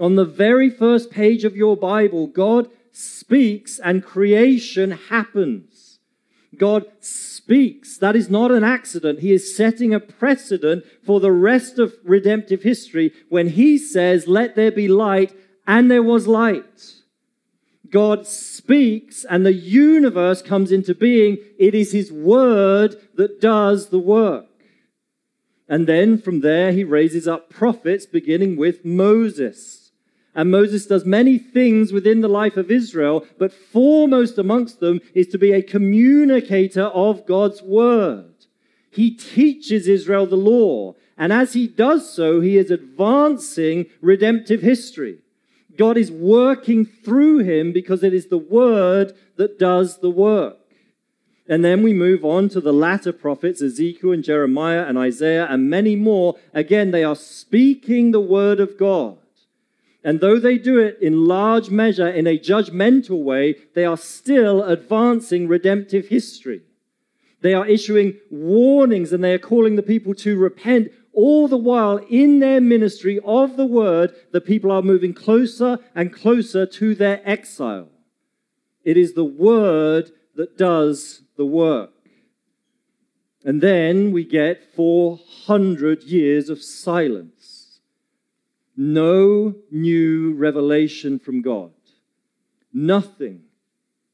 On 0.00 0.16
the 0.16 0.24
very 0.24 0.70
first 0.70 1.10
page 1.10 1.44
of 1.44 1.56
your 1.56 1.76
Bible, 1.76 2.26
God 2.26 2.68
speaks 2.90 3.78
and 3.78 4.04
creation 4.04 4.90
happens. 4.90 5.98
God 6.56 6.86
speaks. 7.00 7.98
That 7.98 8.16
is 8.16 8.28
not 8.28 8.50
an 8.50 8.64
accident. 8.64 9.20
He 9.20 9.32
is 9.32 9.56
setting 9.56 9.94
a 9.94 10.00
precedent 10.00 10.84
for 11.04 11.20
the 11.20 11.32
rest 11.32 11.78
of 11.78 11.94
redemptive 12.04 12.62
history 12.62 13.12
when 13.28 13.50
he 13.50 13.78
says, 13.78 14.26
Let 14.26 14.56
there 14.56 14.72
be 14.72 14.88
light, 14.88 15.32
and 15.66 15.90
there 15.90 16.02
was 16.02 16.26
light. 16.26 16.94
God 17.90 18.26
speaks 18.26 19.24
and 19.24 19.44
the 19.44 19.52
universe 19.52 20.42
comes 20.42 20.72
into 20.72 20.94
being. 20.94 21.38
It 21.58 21.74
is 21.74 21.92
his 21.92 22.12
word 22.12 22.96
that 23.14 23.40
does 23.40 23.88
the 23.88 23.98
work. 23.98 24.46
And 25.68 25.86
then 25.86 26.18
from 26.18 26.40
there, 26.40 26.72
he 26.72 26.84
raises 26.84 27.28
up 27.28 27.50
prophets, 27.50 28.06
beginning 28.06 28.56
with 28.56 28.84
Moses. 28.84 29.90
And 30.34 30.50
Moses 30.50 30.86
does 30.86 31.04
many 31.04 31.38
things 31.38 31.92
within 31.92 32.20
the 32.20 32.28
life 32.28 32.56
of 32.56 32.70
Israel, 32.70 33.26
but 33.38 33.52
foremost 33.52 34.38
amongst 34.38 34.80
them 34.80 35.00
is 35.14 35.26
to 35.28 35.38
be 35.38 35.52
a 35.52 35.62
communicator 35.62 36.84
of 36.84 37.26
God's 37.26 37.60
word. 37.60 38.32
He 38.90 39.10
teaches 39.10 39.88
Israel 39.88 40.26
the 40.26 40.36
law, 40.36 40.94
and 41.16 41.32
as 41.32 41.52
he 41.52 41.66
does 41.66 42.12
so, 42.12 42.40
he 42.40 42.56
is 42.56 42.70
advancing 42.70 43.86
redemptive 44.00 44.62
history. 44.62 45.18
God 45.78 45.96
is 45.96 46.10
working 46.10 46.84
through 46.84 47.38
him 47.38 47.72
because 47.72 48.02
it 48.02 48.12
is 48.12 48.26
the 48.26 48.36
word 48.36 49.14
that 49.36 49.58
does 49.58 49.98
the 49.98 50.10
work. 50.10 50.56
And 51.48 51.64
then 51.64 51.82
we 51.82 51.94
move 51.94 52.24
on 52.24 52.50
to 52.50 52.60
the 52.60 52.74
latter 52.74 53.12
prophets, 53.12 53.62
Ezekiel 53.62 54.12
and 54.12 54.22
Jeremiah 54.22 54.84
and 54.84 54.98
Isaiah 54.98 55.46
and 55.48 55.70
many 55.70 55.96
more. 55.96 56.36
Again, 56.52 56.90
they 56.90 57.04
are 57.04 57.16
speaking 57.16 58.10
the 58.10 58.20
word 58.20 58.60
of 58.60 58.76
God. 58.76 59.16
And 60.04 60.20
though 60.20 60.38
they 60.38 60.58
do 60.58 60.78
it 60.78 60.98
in 61.00 61.26
large 61.26 61.70
measure 61.70 62.08
in 62.08 62.26
a 62.26 62.38
judgmental 62.38 63.22
way, 63.22 63.56
they 63.74 63.84
are 63.84 63.96
still 63.96 64.62
advancing 64.62 65.48
redemptive 65.48 66.08
history. 66.08 66.62
They 67.40 67.54
are 67.54 67.66
issuing 67.66 68.18
warnings 68.30 69.12
and 69.12 69.22
they 69.22 69.32
are 69.32 69.38
calling 69.38 69.76
the 69.76 69.82
people 69.82 70.14
to 70.16 70.36
repent. 70.36 70.92
All 71.18 71.48
the 71.48 71.56
while, 71.56 71.96
in 72.08 72.38
their 72.38 72.60
ministry 72.60 73.18
of 73.24 73.56
the 73.56 73.66
word, 73.66 74.14
the 74.30 74.40
people 74.40 74.70
are 74.70 74.82
moving 74.82 75.12
closer 75.12 75.80
and 75.92 76.12
closer 76.12 76.64
to 76.64 76.94
their 76.94 77.20
exile. 77.28 77.88
It 78.84 78.96
is 78.96 79.14
the 79.14 79.24
word 79.24 80.12
that 80.36 80.56
does 80.56 81.22
the 81.36 81.44
work. 81.44 81.90
And 83.44 83.60
then 83.60 84.12
we 84.12 84.22
get 84.22 84.72
400 84.76 86.04
years 86.04 86.48
of 86.48 86.62
silence 86.62 87.80
no 88.76 89.56
new 89.72 90.34
revelation 90.34 91.18
from 91.18 91.42
God. 91.42 91.72
Nothing 92.72 93.40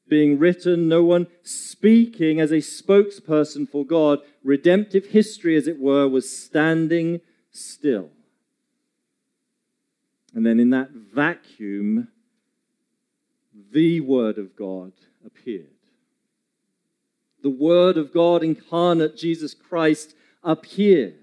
being 0.09 0.39
written, 0.39 0.89
no 0.89 1.05
one 1.05 1.27
speaking 1.43 2.41
as 2.41 2.51
a 2.51 2.57
spokesperson 2.57 3.69
for 3.69 3.85
God. 3.85 4.21
Redemptive 4.45 5.07
history, 5.07 5.57
as 5.57 5.67
it 5.67 5.81
were, 5.81 6.07
was 6.07 6.31
standing 6.31 7.21
still. 7.51 8.11
And 10.35 10.45
then 10.45 10.61
in 10.61 10.71
that 10.71 10.91
vacuum, 10.91 12.09
the 13.73 14.01
Word 14.01 14.39
of 14.39 14.55
God 14.55 14.93
appeared. 15.25 15.69
The 17.43 17.51
Word 17.51 17.97
of 17.97 18.13
God 18.13 18.43
incarnate, 18.43 19.17
Jesus 19.17 19.55
Christ, 19.55 20.15
appeared. 20.43 21.15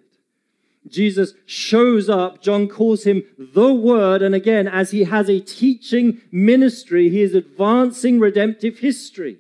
Jesus 0.87 1.33
shows 1.45 2.09
up. 2.09 2.41
John 2.41 2.67
calls 2.67 3.03
him 3.03 3.23
the 3.37 3.73
Word. 3.73 4.21
And 4.21 4.33
again, 4.33 4.67
as 4.67 4.91
he 4.91 5.03
has 5.03 5.29
a 5.29 5.39
teaching 5.39 6.21
ministry, 6.31 7.09
he 7.09 7.21
is 7.21 7.35
advancing 7.35 8.19
redemptive 8.19 8.79
history. 8.79 9.37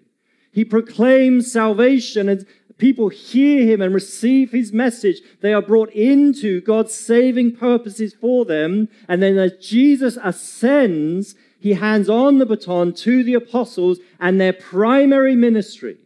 He 0.51 0.65
proclaims 0.65 1.51
salvation. 1.51 2.29
And 2.29 2.45
People 2.81 3.09
hear 3.09 3.63
him 3.63 3.79
and 3.79 3.93
receive 3.93 4.51
his 4.51 4.73
message. 4.73 5.21
They 5.41 5.53
are 5.53 5.61
brought 5.61 5.91
into 5.91 6.61
God's 6.61 6.95
saving 6.95 7.55
purposes 7.57 8.15
for 8.19 8.43
them. 8.43 8.89
And 9.07 9.21
then 9.21 9.37
as 9.37 9.51
Jesus 9.61 10.17
ascends, 10.23 11.35
he 11.59 11.73
hands 11.73 12.09
on 12.09 12.39
the 12.39 12.45
baton 12.47 12.93
to 12.93 13.23
the 13.23 13.35
apostles 13.35 13.99
and 14.19 14.41
their 14.41 14.51
primary 14.51 15.35
ministry. 15.35 15.99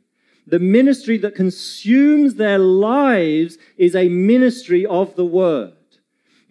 The 0.48 0.60
ministry 0.60 1.18
that 1.20 1.34
consumes 1.34 2.36
their 2.36 2.60
lives 2.60 3.58
is 3.78 3.96
a 3.96 4.10
ministry 4.10 4.86
of 4.86 5.16
the 5.16 5.24
word 5.24 5.72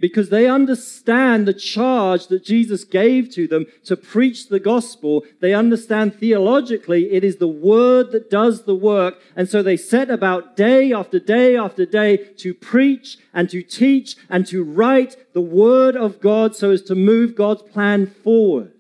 because 0.00 0.28
they 0.28 0.48
understand 0.48 1.46
the 1.46 1.54
charge 1.54 2.26
that 2.26 2.44
Jesus 2.44 2.84
gave 2.84 3.30
to 3.30 3.46
them 3.46 3.66
to 3.84 3.96
preach 3.96 4.48
the 4.48 4.58
gospel. 4.58 5.24
They 5.40 5.54
understand 5.54 6.16
theologically 6.16 7.12
it 7.12 7.24
is 7.24 7.36
the 7.36 7.48
word 7.48 8.10
that 8.12 8.30
does 8.30 8.64
the 8.64 8.74
work. 8.74 9.20
And 9.36 9.48
so 9.48 9.62
they 9.62 9.76
set 9.76 10.10
about 10.10 10.56
day 10.56 10.92
after 10.92 11.18
day 11.18 11.56
after 11.56 11.86
day 11.86 12.16
to 12.16 12.54
preach 12.54 13.18
and 13.32 13.48
to 13.50 13.62
teach 13.62 14.16
and 14.28 14.46
to 14.48 14.64
write 14.64 15.32
the 15.32 15.40
word 15.40 15.96
of 15.96 16.20
God 16.20 16.56
so 16.56 16.70
as 16.70 16.82
to 16.82 16.94
move 16.94 17.34
God's 17.34 17.62
plan 17.62 18.06
forward. 18.06 18.72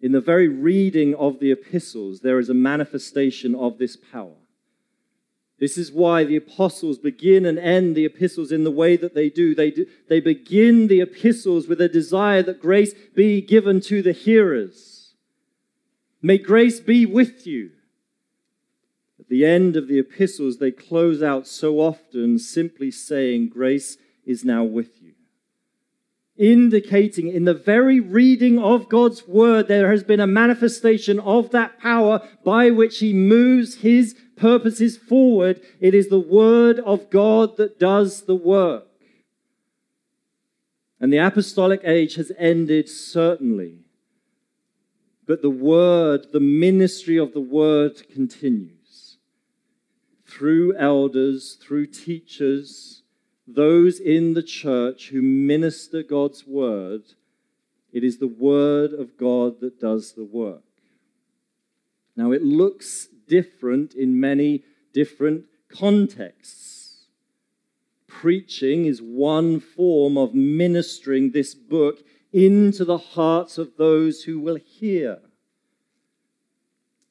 In 0.00 0.12
the 0.12 0.20
very 0.20 0.48
reading 0.48 1.14
of 1.14 1.40
the 1.40 1.50
epistles, 1.50 2.20
there 2.20 2.38
is 2.38 2.48
a 2.48 2.54
manifestation 2.54 3.54
of 3.54 3.78
this 3.78 3.96
power. 3.96 4.36
This 5.58 5.78
is 5.78 5.90
why 5.90 6.24
the 6.24 6.36
apostles 6.36 6.98
begin 6.98 7.46
and 7.46 7.58
end 7.58 7.96
the 7.96 8.04
epistles 8.04 8.52
in 8.52 8.64
the 8.64 8.70
way 8.70 8.96
that 8.96 9.14
they 9.14 9.30
do. 9.30 9.54
They, 9.54 9.70
do. 9.70 9.86
they 10.08 10.20
begin 10.20 10.88
the 10.88 11.00
epistles 11.00 11.66
with 11.66 11.80
a 11.80 11.88
desire 11.88 12.42
that 12.42 12.60
grace 12.60 12.92
be 13.14 13.40
given 13.40 13.80
to 13.82 14.02
the 14.02 14.12
hearers. 14.12 15.14
May 16.20 16.38
grace 16.38 16.80
be 16.80 17.06
with 17.06 17.46
you. 17.46 17.70
At 19.18 19.28
the 19.28 19.46
end 19.46 19.76
of 19.76 19.88
the 19.88 19.98
epistles, 19.98 20.58
they 20.58 20.70
close 20.70 21.22
out 21.22 21.46
so 21.46 21.80
often 21.80 22.38
simply 22.38 22.90
saying, 22.90 23.48
Grace 23.48 23.96
is 24.26 24.44
now 24.44 24.62
with 24.62 25.02
you. 25.02 25.14
Indicating 26.36 27.28
in 27.28 27.44
the 27.44 27.54
very 27.54 27.98
reading 27.98 28.58
of 28.58 28.90
God's 28.90 29.26
word, 29.26 29.68
there 29.68 29.90
has 29.90 30.04
been 30.04 30.20
a 30.20 30.26
manifestation 30.26 31.18
of 31.18 31.50
that 31.50 31.80
power 31.80 32.20
by 32.44 32.70
which 32.70 32.98
He 32.98 33.14
moves 33.14 33.76
His 33.76 34.14
purposes 34.36 34.96
forward, 34.96 35.60
it 35.80 35.94
is 35.94 36.08
the 36.08 36.20
Word 36.20 36.78
of 36.80 37.10
God 37.10 37.56
that 37.56 37.78
does 37.78 38.22
the 38.22 38.34
work. 38.34 38.84
And 41.00 41.12
the 41.12 41.18
apostolic 41.18 41.80
age 41.84 42.14
has 42.14 42.32
ended, 42.38 42.88
certainly. 42.88 43.80
But 45.26 45.42
the 45.42 45.50
Word, 45.50 46.28
the 46.32 46.40
ministry 46.40 47.18
of 47.18 47.32
the 47.32 47.40
Word 47.40 48.08
continues. 48.12 49.18
Through 50.26 50.76
elders, 50.76 51.58
through 51.60 51.86
teachers, 51.86 53.02
those 53.46 54.00
in 54.00 54.34
the 54.34 54.42
church 54.42 55.08
who 55.08 55.22
minister 55.22 56.02
God's 56.02 56.46
Word, 56.46 57.02
it 57.92 58.04
is 58.04 58.18
the 58.18 58.26
Word 58.26 58.92
of 58.92 59.16
God 59.16 59.60
that 59.60 59.80
does 59.80 60.12
the 60.12 60.24
work. 60.24 60.62
Now, 62.16 62.32
it 62.32 62.42
looks 62.42 63.08
different 63.28 63.94
in 63.94 64.18
many 64.20 64.62
different 64.92 65.44
contexts. 65.68 67.06
Preaching 68.06 68.86
is 68.86 69.02
one 69.02 69.60
form 69.60 70.16
of 70.16 70.34
ministering 70.34 71.32
this 71.32 71.54
book 71.54 71.98
into 72.32 72.84
the 72.84 72.98
hearts 72.98 73.58
of 73.58 73.76
those 73.76 74.22
who 74.22 74.40
will 74.40 74.56
hear. 74.56 75.18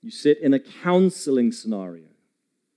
You 0.02 0.12
sit 0.12 0.40
in 0.40 0.54
a 0.54 0.60
counseling 0.60 1.52
scenario. 1.52 2.06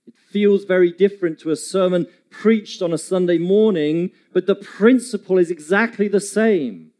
It 0.07 0.15
feels 0.31 0.63
very 0.63 0.91
different 0.91 1.39
to 1.39 1.51
a 1.51 1.55
sermon 1.55 2.07
preached 2.29 2.81
on 2.81 2.93
a 2.93 2.97
Sunday 2.97 3.37
morning, 3.37 4.11
but 4.33 4.47
the 4.47 4.55
principle 4.55 5.37
is 5.37 5.51
exactly 5.51 6.07
the 6.07 6.19
same. 6.19 6.91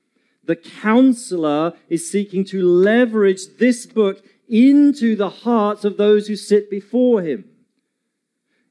The 0.43 0.55
counselor 0.55 1.73
is 1.89 2.09
seeking 2.09 2.43
to 2.45 2.63
leverage 2.67 3.41
this 3.59 3.85
book 3.85 4.23
into 4.49 5.15
the 5.15 5.29
hearts 5.29 5.85
of 5.85 5.97
those 5.97 6.27
who 6.27 6.35
sit 6.35 6.69
before 6.69 7.21
him. 7.21 7.45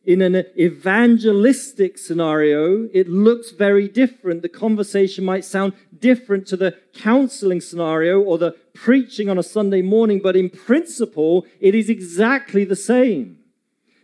In 0.05 0.23
an 0.23 0.37
evangelistic 0.59 1.99
scenario, 1.99 2.89
it 2.95 3.09
looks 3.09 3.51
very 3.51 3.89
different. 3.89 4.41
The 4.41 4.49
conversation 4.49 5.25
might 5.25 5.45
sound 5.45 5.75
different 5.99 6.47
to 6.47 6.57
the 6.57 6.79
counseling 6.95 7.61
scenario 7.61 8.21
or 8.21 8.39
the 8.39 8.57
preaching 8.73 9.29
on 9.29 9.37
a 9.37 9.43
Sunday 9.43 9.83
morning, 9.83 10.21
but 10.23 10.35
in 10.35 10.49
principle, 10.49 11.45
it 11.61 11.75
is 11.75 11.91
exactly 11.91 12.65
the 12.65 12.75
same. 12.75 13.39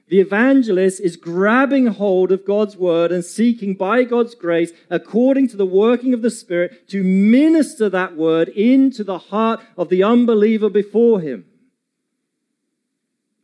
The 0.09 0.21
evangelist 0.21 1.01
is 1.01 1.17
grabbing 1.17 1.87
hold 1.87 2.31
of 2.31 2.45
God's 2.45 2.77
word 2.77 3.11
and 3.11 3.25
seeking 3.25 3.75
by 3.75 4.05
God's 4.05 4.35
grace, 4.35 4.73
according 4.91 5.49
to 5.49 5.57
the 5.57 5.65
working 5.65 6.13
of 6.13 6.21
the 6.21 6.31
Spirit, 6.31 6.87
to 6.89 7.03
minister 7.03 7.89
that 7.89 8.15
word 8.15 8.51
into 8.51 9.03
the 9.03 9.19
heart 9.19 9.61
of 9.79 9.89
the 9.89 10.03
unbeliever 10.03 10.69
before 10.69 11.21
him. 11.21 11.47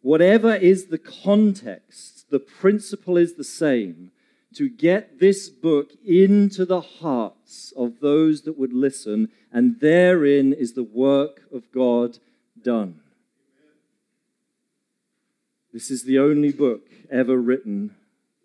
Whatever 0.03 0.55
is 0.55 0.87
the 0.87 0.99
context, 0.99 2.31
the 2.31 2.39
principle 2.39 3.17
is 3.17 3.35
the 3.35 3.45
same 3.45 4.13
to 4.55 4.69
get 4.69 5.21
this 5.21 5.49
book 5.49 5.93
into 6.05 6.65
the 6.65 6.81
hearts 6.81 7.73
of 7.77 8.01
those 8.01 8.43
that 8.43 8.59
would 8.59 8.73
listen, 8.73 9.29
and 9.53 9.79
therein 9.81 10.53
is 10.53 10.73
the 10.73 10.83
work 10.83 11.43
of 11.53 11.71
God 11.73 12.19
done. 12.61 13.01
This 15.73 15.91
is 15.91 16.03
the 16.03 16.19
only 16.19 16.51
book 16.51 16.89
ever 17.11 17.37
written 17.37 17.95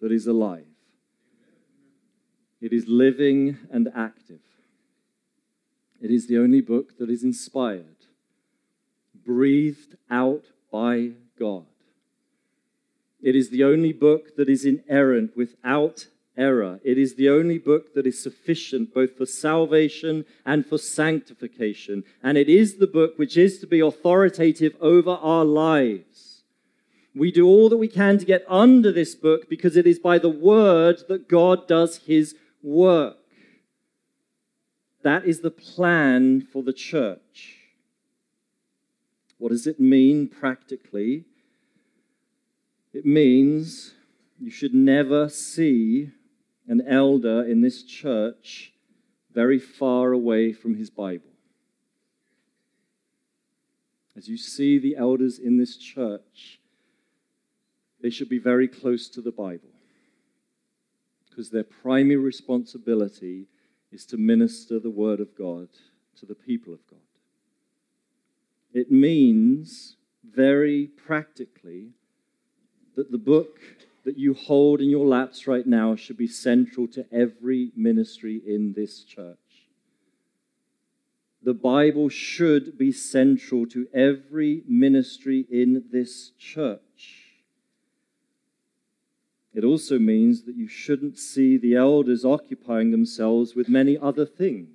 that 0.02 0.12
is 0.12 0.28
alive. 0.28 0.68
It 2.62 2.72
is 2.72 2.88
living 2.88 3.58
and 3.72 3.90
active. 3.96 4.42
It 6.02 6.12
is 6.12 6.28
the 6.28 6.38
only 6.38 6.62
book 6.62 6.98
that 7.00 7.10
is 7.10 7.24
inspired, 7.24 8.06
breathed 9.26 9.96
out 10.10 10.46
by 10.72 11.14
God. 11.40 11.66
It 13.22 13.36
is 13.36 13.50
the 13.50 13.64
only 13.64 13.94
book 13.94 14.36
that 14.38 14.50
is 14.50 14.66
inerrant 14.66 15.36
without 15.36 16.08
error. 16.38 16.80
It 16.84 16.98
is 16.98 17.16
the 17.16 17.30
only 17.30 17.58
book 17.58 17.94
that 17.94 18.06
is 18.06 18.22
sufficient 18.22 18.94
both 18.94 19.18
for 19.18 19.26
salvation 19.26 20.26
and 20.46 20.66
for 20.66 20.78
sanctification. 20.78 22.04
And 22.22 22.38
it 22.38 22.50
is 22.50 22.78
the 22.78 22.88
book 22.88 23.18
which 23.18 23.38
is 23.38 23.60
to 23.60 23.68
be 23.68 23.80
authoritative 23.80 24.76
over 24.80 25.12
our 25.12 25.46
lives. 25.46 26.44
We 27.16 27.32
do 27.32 27.48
all 27.48 27.70
that 27.70 27.78
we 27.78 27.88
can 27.88 28.18
to 28.20 28.26
get 28.26 28.44
under 28.50 28.92
this 28.92 29.16
book 29.16 29.50
because 29.50 29.78
it 29.78 29.88
is 29.88 30.00
by 30.00 30.20
the 30.20 30.30
word 30.30 31.04
that 31.08 31.30
God 31.30 31.68
does 31.68 31.98
his 32.06 32.36
work. 32.62 33.18
That 35.04 35.26
is 35.26 35.40
the 35.40 35.52
plan 35.52 36.42
for 36.42 36.62
the 36.62 36.74
church. 36.74 37.65
What 39.46 39.52
does 39.52 39.68
it 39.68 39.80
mean 39.80 40.28
practically? 40.28 41.26
It 42.94 43.06
means 43.06 43.94
you 44.40 44.50
should 44.50 44.74
never 44.74 45.30
see 45.30 46.10
an 46.68 46.82
elder 46.88 47.44
in 47.44 47.62
this 47.62 47.84
church 47.84 48.74
very 49.32 49.60
far 49.60 50.14
away 50.14 50.52
from 50.52 50.78
his 50.78 50.90
Bible. 50.90 51.30
As 54.18 54.28
you 54.28 54.36
see 54.36 54.80
the 54.80 54.96
elders 54.96 55.38
in 55.38 55.60
this 55.60 55.78
church, 55.78 56.60
they 58.02 58.10
should 58.10 58.30
be 58.30 58.40
very 58.40 58.68
close 58.68 59.08
to 59.10 59.22
the 59.22 59.32
Bible 59.32 59.76
because 61.30 61.52
their 61.52 61.64
primary 61.64 62.16
responsibility 62.16 63.46
is 63.92 64.08
to 64.08 64.18
minister 64.18 64.80
the 64.80 64.90
Word 64.90 65.20
of 65.20 65.38
God 65.38 65.68
to 66.18 66.26
the 66.26 66.34
people 66.34 66.74
of 66.74 66.80
God. 66.90 67.05
It 68.76 68.92
means 68.92 69.96
very 70.30 70.88
practically 70.88 71.92
that 72.98 73.10
the 73.10 73.18
book 73.18 73.58
that 74.04 74.18
you 74.18 74.34
hold 74.34 74.82
in 74.82 74.90
your 74.90 75.08
laps 75.08 75.48
right 75.48 75.66
now 75.66 75.96
should 75.96 76.18
be 76.18 76.28
central 76.28 76.86
to 76.90 77.06
every 77.10 77.72
ministry 77.78 78.42
in 78.46 78.74
this 78.74 79.06
church. 79.06 79.38
The 81.42 81.54
Bible 81.54 82.10
should 82.10 82.78
be 82.78 82.92
central 82.92 83.66
to 83.68 83.88
every 83.94 84.64
ministry 84.68 85.46
in 85.50 85.86
this 85.90 86.32
church. 86.38 86.82
It 89.54 89.64
also 89.64 90.00
means 90.00 90.44
that 90.44 90.58
you 90.58 90.68
shouldn't 90.68 91.18
see 91.18 91.56
the 91.56 91.76
elders 91.76 92.26
occupying 92.26 92.92
themselves 92.92 93.56
with 93.56 93.70
many 93.70 93.98
other 93.98 94.26
things. 94.26 94.75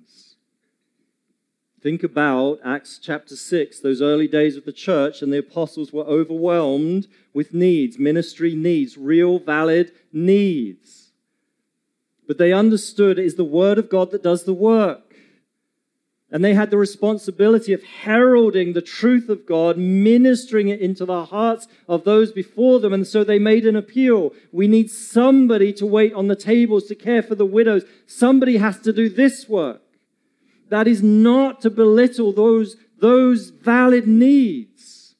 Think 1.81 2.03
about 2.03 2.59
Acts 2.63 2.99
chapter 3.01 3.35
6, 3.35 3.79
those 3.79 4.03
early 4.03 4.27
days 4.27 4.55
of 4.55 4.65
the 4.65 4.71
church, 4.71 5.23
and 5.23 5.33
the 5.33 5.39
apostles 5.39 5.91
were 5.91 6.03
overwhelmed 6.03 7.07
with 7.33 7.55
needs, 7.55 7.97
ministry 7.97 8.55
needs, 8.55 8.99
real, 8.99 9.39
valid 9.39 9.91
needs. 10.13 11.09
But 12.27 12.37
they 12.37 12.53
understood 12.53 13.17
it 13.17 13.25
is 13.25 13.33
the 13.33 13.43
word 13.43 13.79
of 13.79 13.89
God 13.89 14.11
that 14.11 14.21
does 14.21 14.43
the 14.43 14.53
work. 14.53 15.15
And 16.29 16.45
they 16.45 16.53
had 16.53 16.69
the 16.69 16.77
responsibility 16.77 17.73
of 17.73 17.83
heralding 17.83 18.73
the 18.73 18.81
truth 18.81 19.27
of 19.27 19.47
God, 19.47 19.75
ministering 19.77 20.69
it 20.69 20.81
into 20.81 21.03
the 21.03 21.25
hearts 21.25 21.67
of 21.89 22.03
those 22.03 22.31
before 22.31 22.79
them. 22.79 22.93
And 22.93 23.07
so 23.07 23.23
they 23.23 23.39
made 23.39 23.65
an 23.65 23.75
appeal. 23.75 24.33
We 24.51 24.67
need 24.67 24.91
somebody 24.91 25.73
to 25.73 25.87
wait 25.87 26.13
on 26.13 26.27
the 26.27 26.35
tables, 26.35 26.85
to 26.85 26.95
care 26.95 27.23
for 27.23 27.33
the 27.33 27.45
widows. 27.45 27.83
Somebody 28.05 28.57
has 28.57 28.79
to 28.81 28.93
do 28.93 29.09
this 29.09 29.49
work. 29.49 29.81
That 30.71 30.87
is 30.87 31.03
not 31.03 31.61
to 31.61 31.69
belittle 31.69 32.33
those, 32.33 32.75
those 32.99 33.49
valid 33.49 34.07
needs. 34.07 35.15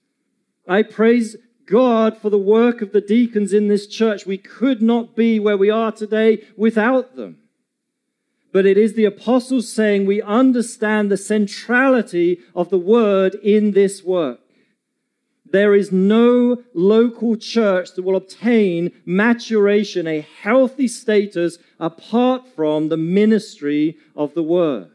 I 0.68 0.82
praise 0.82 1.36
God 1.68 2.18
for 2.18 2.32
the 2.32 2.38
work 2.40 2.82
of 2.82 2.92
the 2.92 3.02
deacons 3.02 3.54
in 3.54 3.68
this 3.68 3.86
church. 3.86 4.26
We 4.26 4.40
could 4.40 4.82
not 4.82 5.16
be 5.16 5.40
where 5.40 5.58
we 5.58 5.70
are 5.70 5.92
today 5.92 6.44
without 6.58 7.16
them 7.16 7.38
but 8.52 8.66
it 8.66 8.78
is 8.78 8.94
the 8.94 9.06
apostles 9.06 9.72
saying 9.72 10.06
we 10.06 10.22
understand 10.22 11.10
the 11.10 11.18
centrality 11.18 12.40
of 12.56 12.70
the 12.70 12.78
word 12.78 13.36
in 13.36 13.72
this 13.72 14.04
work. 14.04 14.40
There 15.46 15.76
is 15.76 15.92
no 15.92 16.64
local 16.74 17.36
church 17.36 17.94
that 17.96 18.04
will 18.04 18.16
obtain 18.16 18.92
maturation, 19.06 20.08
a 20.08 20.22
healthy 20.22 20.88
status, 20.88 21.58
apart 21.80 22.48
from 22.56 22.90
the 22.90 22.98
ministry 22.98 23.98
of 24.16 24.34
the 24.34 24.44
word. 24.44 24.90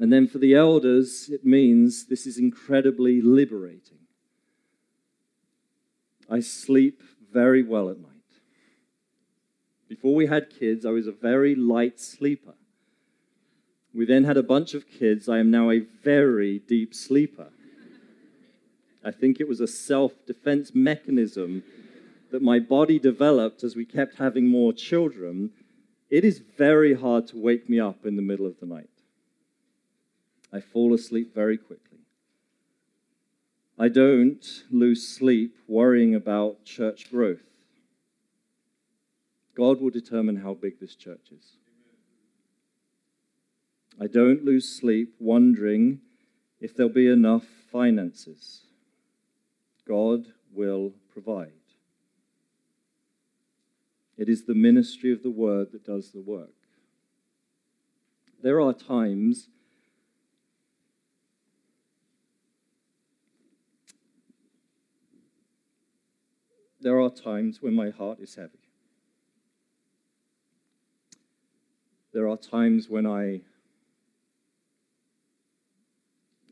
And 0.00 0.12
then 0.12 0.26
for 0.26 0.38
the 0.38 0.54
elders, 0.54 1.28
it 1.28 1.44
means 1.44 2.06
this 2.06 2.26
is 2.26 2.38
incredibly 2.38 3.20
liberating. 3.20 3.98
I 6.28 6.40
sleep 6.40 7.02
very 7.32 7.62
well 7.62 7.90
at 7.90 7.98
night. 7.98 8.10
Before 9.88 10.14
we 10.14 10.26
had 10.26 10.50
kids, 10.50 10.84
I 10.84 10.90
was 10.90 11.06
a 11.06 11.12
very 11.12 11.54
light 11.54 12.00
sleeper. 12.00 12.54
We 13.94 14.04
then 14.06 14.24
had 14.24 14.36
a 14.36 14.42
bunch 14.42 14.74
of 14.74 14.88
kids. 14.88 15.28
I 15.28 15.38
am 15.38 15.50
now 15.50 15.70
a 15.70 15.78
very 16.02 16.58
deep 16.58 16.94
sleeper. 16.94 17.50
I 19.04 19.12
think 19.12 19.38
it 19.38 19.46
was 19.46 19.60
a 19.60 19.68
self 19.68 20.12
defense 20.26 20.72
mechanism 20.74 21.62
that 22.32 22.42
my 22.42 22.58
body 22.58 22.98
developed 22.98 23.62
as 23.62 23.76
we 23.76 23.84
kept 23.84 24.16
having 24.16 24.48
more 24.48 24.72
children. 24.72 25.50
It 26.10 26.24
is 26.24 26.38
very 26.38 26.94
hard 26.94 27.28
to 27.28 27.38
wake 27.38 27.68
me 27.68 27.78
up 27.78 28.04
in 28.04 28.16
the 28.16 28.22
middle 28.22 28.46
of 28.46 28.58
the 28.58 28.66
night. 28.66 28.93
I 30.54 30.60
fall 30.60 30.94
asleep 30.94 31.34
very 31.34 31.58
quickly. 31.58 31.98
I 33.76 33.88
don't 33.88 34.46
lose 34.70 35.08
sleep 35.08 35.56
worrying 35.66 36.14
about 36.14 36.64
church 36.64 37.10
growth. 37.10 37.42
God 39.56 39.80
will 39.80 39.90
determine 39.90 40.36
how 40.36 40.54
big 40.54 40.78
this 40.78 40.94
church 40.94 41.32
is. 41.36 41.56
I 44.00 44.06
don't 44.06 44.44
lose 44.44 44.68
sleep 44.68 45.14
wondering 45.18 46.00
if 46.60 46.76
there'll 46.76 46.92
be 46.92 47.08
enough 47.08 47.46
finances. 47.72 48.60
God 49.88 50.26
will 50.52 50.92
provide. 51.12 51.50
It 54.16 54.28
is 54.28 54.44
the 54.44 54.54
ministry 54.54 55.12
of 55.12 55.24
the 55.24 55.30
word 55.30 55.72
that 55.72 55.84
does 55.84 56.12
the 56.12 56.20
work. 56.20 56.54
There 58.40 58.60
are 58.60 58.72
times 58.72 59.48
there 66.84 67.00
are 67.00 67.08
times 67.08 67.62
when 67.62 67.74
my 67.74 67.88
heart 67.88 68.18
is 68.20 68.34
heavy. 68.34 68.50
There 72.12 72.28
are 72.28 72.36
times 72.36 72.90
when 72.90 73.06
I 73.06 73.40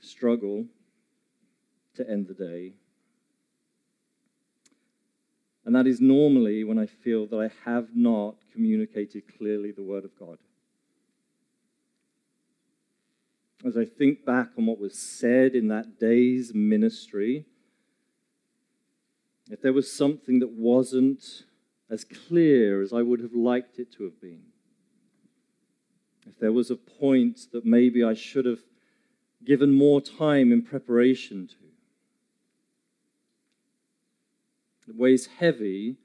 struggle 0.01 0.65
to 1.97 2.11
end 2.11 2.29
the 2.29 2.35
day. 2.35 2.73
And 5.67 5.77
that 5.77 5.87
is 5.87 6.01
normally 6.01 6.65
when 6.65 6.79
I 6.79 6.87
feel 6.87 7.27
that 7.27 7.37
I 7.37 7.51
have 7.69 7.89
not 7.95 8.37
communicated 8.55 9.25
clearly 9.37 9.71
the 9.71 9.83
Word 9.83 10.05
of 10.05 10.19
God. 10.19 10.39
As 13.67 13.77
I 13.77 13.85
think 13.85 14.25
back 14.25 14.49
on 14.57 14.65
what 14.65 14.81
was 14.81 14.99
said 14.99 15.55
in 15.55 15.69
that 15.69 16.01
day's 16.01 16.55
ministry, 16.55 17.45
if 19.51 19.61
there 19.61 19.73
was 19.73 19.93
something 19.93 20.39
that 20.39 20.53
wasn't 20.53 21.45
as 21.91 22.05
clear 22.05 22.83
as 22.83 22.93
I 22.93 23.03
would 23.03 23.21
have 23.21 23.35
liked 23.35 23.79
it 23.79 23.93
to 23.95 24.05
have 24.05 24.21
been, 24.21 24.43
if 26.27 26.39
there 26.39 26.53
was 26.53 26.71
a 26.71 26.77
point 26.77 27.49
that 27.53 27.67
maybe 27.67 28.05
I 28.05 28.15
should 28.15 28.47
have 28.47 28.61
given 29.45 29.75
more 29.75 30.01
time 30.01 30.53
in 30.53 30.63
preparation 30.63 31.49
to. 31.49 31.55
It 34.89 34.97
weighs 34.97 35.27
heavy 35.27 35.97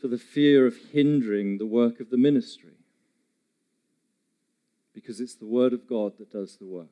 for 0.00 0.08
the 0.08 0.18
fear 0.18 0.66
of 0.66 0.76
hindering 0.92 1.58
the 1.58 1.66
work 1.66 2.00
of 2.00 2.10
the 2.10 2.18
ministry 2.18 2.74
because 4.92 5.20
it's 5.20 5.34
the 5.34 5.46
Word 5.46 5.72
of 5.72 5.86
God 5.86 6.18
that 6.18 6.32
does 6.32 6.56
the 6.56 6.66
work. 6.66 6.88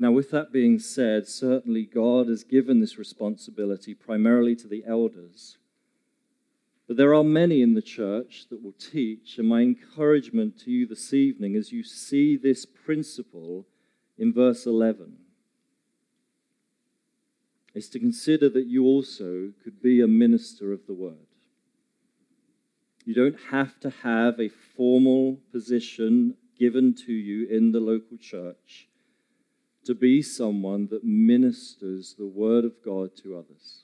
Now, 0.00 0.10
with 0.10 0.32
that 0.32 0.50
being 0.50 0.80
said, 0.80 1.28
certainly 1.28 1.84
God 1.84 2.26
has 2.28 2.42
given 2.42 2.80
this 2.80 2.98
responsibility 2.98 3.94
primarily 3.94 4.56
to 4.56 4.66
the 4.66 4.82
elders 4.84 5.58
but 6.90 6.96
there 6.96 7.14
are 7.14 7.22
many 7.22 7.62
in 7.62 7.74
the 7.74 7.82
church 7.82 8.46
that 8.50 8.64
will 8.64 8.72
teach, 8.72 9.38
and 9.38 9.46
my 9.46 9.60
encouragement 9.60 10.58
to 10.62 10.72
you 10.72 10.88
this 10.88 11.14
evening 11.14 11.54
as 11.54 11.70
you 11.70 11.84
see 11.84 12.36
this 12.36 12.66
principle 12.66 13.64
in 14.18 14.32
verse 14.32 14.66
11 14.66 15.16
is 17.76 17.88
to 17.90 18.00
consider 18.00 18.48
that 18.48 18.66
you 18.66 18.86
also 18.86 19.52
could 19.62 19.80
be 19.80 20.00
a 20.00 20.08
minister 20.08 20.72
of 20.72 20.84
the 20.88 20.92
word. 20.92 21.28
You 23.04 23.14
don't 23.14 23.38
have 23.52 23.78
to 23.82 23.90
have 24.02 24.40
a 24.40 24.48
formal 24.48 25.38
position 25.52 26.34
given 26.58 26.92
to 27.06 27.12
you 27.12 27.46
in 27.46 27.70
the 27.70 27.78
local 27.78 28.16
church 28.16 28.88
to 29.90 29.94
be 29.96 30.22
someone 30.22 30.86
that 30.88 31.02
ministers 31.02 32.14
the 32.16 32.24
word 32.24 32.64
of 32.64 32.80
God 32.84 33.10
to 33.16 33.36
others. 33.36 33.82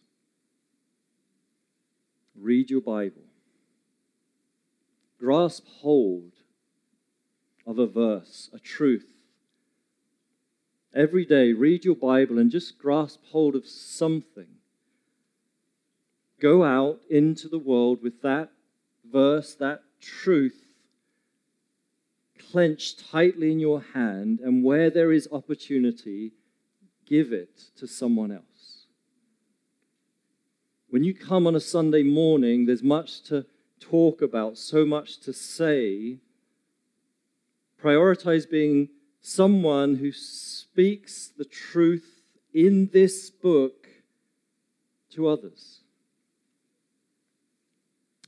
Read 2.41 2.71
your 2.71 2.81
Bible. 2.81 3.25
Grasp 5.19 5.65
hold 5.81 6.31
of 7.67 7.81
a 7.81 7.89
verse, 7.89 8.49
a 8.55 8.61
truth. 8.61 9.09
Every 10.95 11.25
day, 11.25 11.53
read 11.53 11.85
your 11.85 11.97
Bible 11.97 12.39
and 12.39 12.53
just 12.53 12.79
grasp 12.79 13.19
hold 13.33 13.57
of 13.57 13.67
something. 13.67 14.47
Go 16.41 16.63
out 16.63 17.01
into 17.11 17.49
the 17.49 17.59
world 17.59 18.01
with 18.01 18.23
that 18.23 18.51
verse, 19.11 19.57
that 19.57 19.83
truth 20.01 20.66
clenched 22.57 23.11
tightly 23.11 23.53
in 23.53 23.61
your 23.61 23.85
hand, 23.93 24.41
and 24.41 24.65
where 24.65 24.89
there 24.89 25.13
is 25.13 25.29
opportunity, 25.31 26.33
give 27.05 27.31
it 27.31 27.65
to 27.77 27.87
someone 27.87 28.33
else. 28.33 28.87
When 30.89 31.05
you 31.05 31.13
come 31.13 31.47
on 31.47 31.55
a 31.55 31.61
Sunday 31.61 32.03
morning, 32.03 32.65
there's 32.65 32.83
much 32.83 33.23
to 33.25 33.45
talk 33.79 34.23
about, 34.23 34.57
so 34.57 34.87
much 34.87 35.21
to 35.21 35.35
say. 35.35 36.17
Prioritize 37.79 38.49
being 38.49 38.89
someone 39.21 39.97
who 39.97 40.11
speaks 40.11 41.31
the 41.37 41.45
truth 41.45 42.23
in 42.55 42.89
this 42.91 43.29
book 43.29 43.87
to 45.11 45.29
others. 45.29 45.81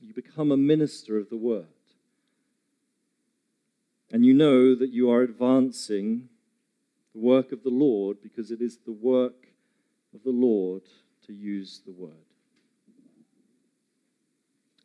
You 0.03 0.13
become 0.13 0.51
a 0.51 0.57
minister 0.57 1.17
of 1.17 1.31
the 1.31 1.37
word. 1.37 1.78
And 4.11 4.25
you 4.25 4.33
know 4.33 4.75
that 4.75 4.91
you 4.91 5.09
are 5.11 5.21
advancing 5.21 6.29
the 7.13 7.19
work 7.19 7.51
of 7.51 7.63
the 7.63 7.69
Lord 7.69 8.17
because 8.21 8.51
it 8.51 8.61
is 8.61 8.77
the 8.85 8.91
work 8.91 9.47
of 10.13 10.23
the 10.23 10.31
Lord 10.31 10.83
to 11.27 11.33
use 11.33 11.81
the 11.85 11.91
word. 11.91 12.13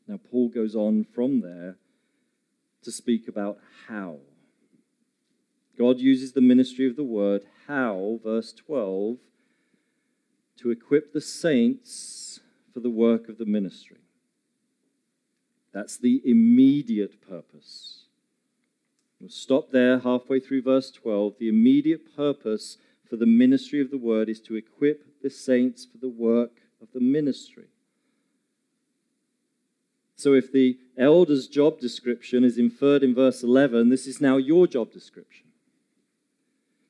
Now, 0.07 0.19
Paul 0.31 0.51
goes 0.51 0.75
on 0.75 1.05
from 1.15 1.41
there 1.41 1.77
to 2.83 2.93
speak 2.93 3.27
about 3.27 3.59
how. 3.89 4.19
God 5.79 5.99
uses 5.99 6.33
the 6.33 6.43
ministry 6.43 6.89
of 6.89 6.97
the 6.97 7.05
word, 7.05 7.45
how, 7.67 8.21
verse 8.23 8.53
12, 8.53 9.17
to 10.59 10.71
equip 10.71 11.13
the 11.13 11.21
saints 11.21 12.41
for 12.73 12.81
the 12.81 12.91
work 12.91 13.29
of 13.29 13.39
the 13.39 13.47
ministry. 13.47 13.99
That's 15.73 15.97
the 15.97 16.21
immediate 16.25 17.27
purpose. 17.27 18.04
We'll 19.25 19.31
stop 19.31 19.71
there 19.71 20.01
halfway 20.01 20.39
through 20.39 20.61
verse 20.61 20.91
12. 20.91 21.37
The 21.39 21.49
immediate 21.49 22.15
purpose 22.15 22.77
for 23.09 23.17
the 23.17 23.25
ministry 23.25 23.81
of 23.81 23.91
the 23.91 23.97
word 23.97 24.29
is 24.29 24.39
to 24.43 24.55
equip 24.55 25.23
the 25.23 25.31
saints 25.31 25.87
for 25.87 25.97
the 25.97 26.11
work 26.11 26.51
of 26.83 26.89
the 26.93 27.01
ministry. 27.01 27.69
So 30.15 30.35
if 30.35 30.53
the 30.53 30.77
elder's 30.99 31.49
job 31.49 31.81
description 31.81 32.45
is 32.45 32.59
inferred 32.59 33.03
in 33.03 33.15
verse 33.15 33.43
11, 33.43 33.89
this 33.89 34.07
is 34.07 34.21
now 34.21 34.37
your 34.37 34.67
job 34.67 34.93
description. 34.93 35.47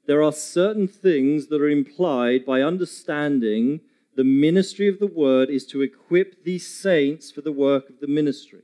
There 0.07 0.20
are 0.20 0.33
certain 0.33 0.88
things 0.88 1.47
that 1.47 1.61
are 1.61 1.70
implied 1.70 2.44
by 2.44 2.62
understanding 2.62 3.79
the 4.16 4.25
ministry 4.25 4.88
of 4.88 4.99
the 4.99 5.07
word 5.07 5.51
is 5.51 5.64
to 5.66 5.83
equip 5.83 6.42
these 6.42 6.66
saints 6.66 7.31
for 7.31 7.42
the 7.42 7.53
work 7.53 7.88
of 7.88 8.01
the 8.01 8.09
ministry. 8.09 8.62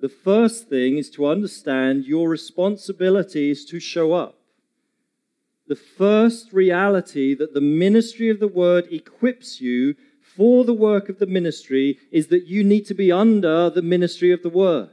The 0.00 0.08
first 0.08 0.68
thing 0.68 0.96
is 0.96 1.10
to 1.10 1.26
understand 1.26 2.04
your 2.04 2.28
responsibility 2.28 3.50
is 3.50 3.64
to 3.66 3.80
show 3.80 4.12
up. 4.12 4.38
The 5.66 5.76
first 5.76 6.52
reality 6.52 7.34
that 7.34 7.52
the 7.52 7.60
ministry 7.60 8.30
of 8.30 8.38
the 8.38 8.48
word 8.48 8.86
equips 8.92 9.60
you 9.60 9.96
for 10.20 10.64
the 10.64 10.74
work 10.74 11.08
of 11.08 11.18
the 11.18 11.26
ministry 11.26 11.98
is 12.12 12.28
that 12.28 12.46
you 12.46 12.62
need 12.62 12.86
to 12.86 12.94
be 12.94 13.10
under 13.10 13.70
the 13.70 13.82
ministry 13.82 14.30
of 14.30 14.42
the 14.42 14.50
word. 14.50 14.90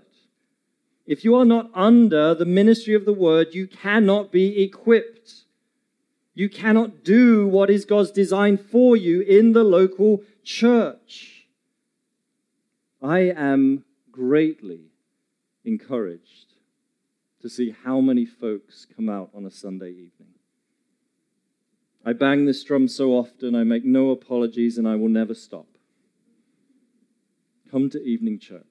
If 1.05 1.23
you 1.23 1.35
are 1.35 1.45
not 1.45 1.69
under 1.75 2.33
the 2.33 2.45
ministry 2.45 2.95
of 2.95 3.05
the 3.05 3.13
word, 3.13 3.53
you 3.53 3.67
cannot 3.67 4.31
be 4.31 4.63
equipped. 4.63 5.45
You 6.33 6.49
cannot 6.49 7.03
do 7.03 7.47
what 7.47 7.69
is 7.69 7.85
God's 7.85 8.11
design 8.11 8.57
for 8.57 8.97
you 8.97 9.21
in 9.21 9.53
the 9.53 9.63
local 9.63 10.23
church. 10.43 11.45
I 13.03 13.19
am 13.19 13.85
greatly 14.11 14.89
encouraged 15.65 16.53
to 17.41 17.49
see 17.49 17.75
how 17.83 17.99
many 18.01 18.25
folks 18.25 18.85
come 18.95 19.09
out 19.09 19.29
on 19.33 19.45
a 19.45 19.51
Sunday 19.51 19.91
evening. 19.91 20.33
I 22.05 22.13
bang 22.13 22.45
this 22.45 22.63
drum 22.63 22.87
so 22.87 23.11
often, 23.11 23.55
I 23.55 23.63
make 23.63 23.83
no 23.83 24.11
apologies, 24.11 24.77
and 24.77 24.87
I 24.87 24.95
will 24.95 25.09
never 25.09 25.33
stop. 25.33 25.67
Come 27.71 27.89
to 27.89 28.01
evening 28.01 28.39
church. 28.39 28.63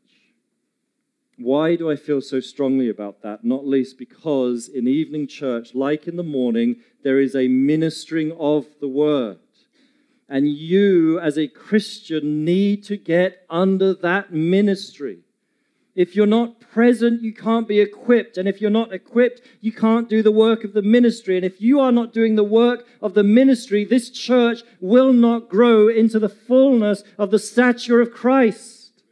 Why 1.36 1.74
do 1.74 1.90
I 1.90 1.96
feel 1.96 2.20
so 2.20 2.38
strongly 2.38 2.88
about 2.88 3.22
that? 3.22 3.44
Not 3.44 3.66
least 3.66 3.98
because 3.98 4.68
in 4.68 4.86
evening 4.86 5.26
church, 5.26 5.74
like 5.74 6.06
in 6.06 6.16
the 6.16 6.22
morning, 6.22 6.76
there 7.02 7.18
is 7.18 7.34
a 7.34 7.48
ministering 7.48 8.30
of 8.38 8.66
the 8.80 8.88
word. 8.88 9.38
And 10.28 10.48
you, 10.48 11.18
as 11.18 11.36
a 11.36 11.48
Christian, 11.48 12.44
need 12.44 12.84
to 12.84 12.96
get 12.96 13.44
under 13.50 13.94
that 13.94 14.32
ministry. 14.32 15.18
If 15.94 16.16
you're 16.16 16.26
not 16.26 16.60
present, 16.60 17.22
you 17.22 17.32
can't 17.32 17.68
be 17.68 17.80
equipped. 17.80 18.36
And 18.36 18.48
if 18.48 18.60
you're 18.60 18.70
not 18.70 18.92
equipped, 18.92 19.42
you 19.60 19.72
can't 19.72 20.08
do 20.08 20.22
the 20.22 20.32
work 20.32 20.64
of 20.64 20.72
the 20.72 20.82
ministry. 20.82 21.36
And 21.36 21.44
if 21.44 21.60
you 21.60 21.78
are 21.78 21.92
not 21.92 22.12
doing 22.12 22.34
the 22.34 22.42
work 22.42 22.86
of 23.00 23.14
the 23.14 23.22
ministry, 23.22 23.84
this 23.84 24.10
church 24.10 24.62
will 24.80 25.12
not 25.12 25.48
grow 25.48 25.88
into 25.88 26.18
the 26.18 26.28
fullness 26.28 27.04
of 27.16 27.30
the 27.30 27.38
stature 27.38 28.00
of 28.00 28.12
Christ. 28.12 29.02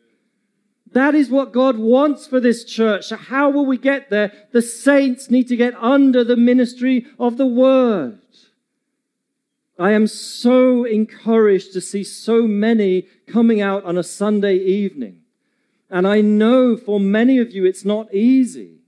That 0.92 1.14
is 1.14 1.30
what 1.30 1.52
God 1.52 1.78
wants 1.78 2.26
for 2.26 2.40
this 2.40 2.64
church. 2.64 3.06
So 3.06 3.16
how 3.16 3.48
will 3.48 3.64
we 3.64 3.78
get 3.78 4.10
there? 4.10 4.32
The 4.52 4.60
saints 4.60 5.30
need 5.30 5.48
to 5.48 5.56
get 5.56 5.74
under 5.76 6.24
the 6.24 6.36
ministry 6.36 7.06
of 7.18 7.36
the 7.36 7.46
word. 7.46 8.18
I 9.78 9.92
am 9.92 10.06
so 10.06 10.84
encouraged 10.84 11.72
to 11.72 11.80
see 11.80 12.04
so 12.04 12.46
many 12.46 13.06
coming 13.26 13.60
out 13.60 13.84
on 13.84 13.96
a 13.96 14.02
Sunday 14.02 14.56
evening. 14.56 15.21
And 15.92 16.08
I 16.08 16.22
know 16.22 16.74
for 16.74 16.98
many 16.98 17.36
of 17.36 17.52
you 17.52 17.66
it's 17.66 17.84
not 17.84 18.12
easy. 18.14 18.78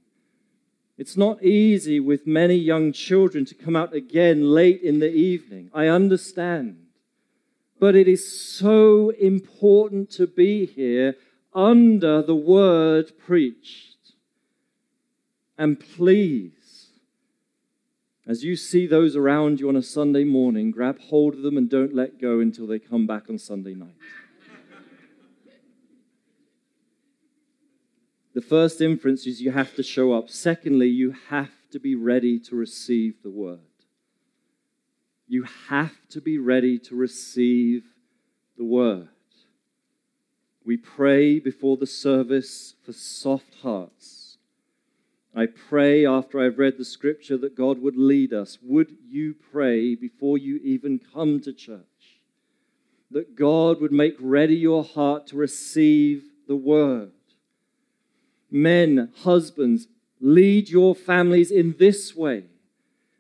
It's 0.97 1.19
not 1.19 1.43
easy 1.45 2.01
with 2.01 2.27
many 2.27 2.55
young 2.55 2.93
children 2.93 3.45
to 3.45 3.55
come 3.55 3.77
out 3.77 3.93
again 3.93 4.55
late 4.55 4.81
in 4.81 5.01
the 5.01 5.12
evening. 5.12 5.71
I 5.75 5.88
understand. 5.88 6.79
But 7.79 7.95
it 7.95 8.09
is 8.09 8.40
so 8.40 9.11
important 9.11 10.11
to 10.12 10.27
be 10.27 10.64
here 10.64 11.17
under 11.53 12.23
the 12.23 12.35
word 12.35 13.12
preached. 13.19 13.99
And 15.59 15.79
please, 15.79 16.87
as 18.27 18.45
you 18.45 18.57
see 18.57 18.87
those 18.87 19.14
around 19.14 19.61
you 19.61 19.69
on 19.69 19.77
a 19.77 19.83
Sunday 19.83 20.25
morning, 20.25 20.71
grab 20.71 20.99
hold 20.99 21.35
of 21.35 21.43
them 21.43 21.59
and 21.59 21.69
don't 21.69 21.95
let 21.95 22.19
go 22.19 22.40
until 22.40 22.67
they 22.67 22.79
come 22.79 23.07
back 23.07 23.25
on 23.29 23.38
Sunday 23.38 23.75
night. 23.75 23.95
The 28.35 28.40
first 28.40 28.81
inference 28.81 29.27
is 29.27 29.40
you 29.40 29.53
have 29.53 29.75
to 29.77 29.83
show 29.85 30.12
up. 30.12 30.29
Secondly, 30.29 30.88
you 30.88 31.14
have 31.31 31.53
to 31.70 31.79
be 31.79 31.94
ready 31.94 32.40
to 32.40 32.57
receive 32.57 33.23
the 33.23 33.31
word. 33.31 33.61
You 35.29 35.44
have 35.68 35.94
to 36.11 36.20
be 36.20 36.38
ready 36.38 36.79
to 36.81 36.97
receive 36.97 37.85
the 38.59 38.64
word. 38.64 39.09
We 40.64 40.77
pray 40.77 41.38
before 41.38 41.77
the 41.77 41.87
service 41.87 42.75
for 42.85 42.92
soft 42.92 43.55
hearts. 43.62 44.38
I 45.35 45.47
pray 45.47 46.07
after 46.07 46.40
I've 46.40 46.59
read 46.59 46.79
the 46.79 46.85
scripture 46.85 47.37
that 47.38 47.57
God 47.57 47.81
would 47.81 47.97
lead 47.97 48.33
us. 48.33 48.59
Would 48.62 48.97
you 49.09 49.35
pray 49.53 49.94
before 49.94 50.38
you 50.38 50.61
even 50.62 51.01
come 51.12 51.40
to 51.40 51.53
church? 51.53 51.81
That 53.11 53.37
God 53.37 53.81
would 53.81 53.92
make 53.92 54.16
ready 54.20 54.57
your 54.57 54.85
heart 54.85 55.29
to 55.29 55.37
receive 55.37 56.25
the 56.49 56.57
word. 56.57 57.13
Men, 58.55 59.11
husbands, 59.23 59.88
lead 60.21 60.69
your 60.69 60.95
families 60.95 61.51
in 61.51 61.75
this 61.77 62.14
way. 62.14 62.45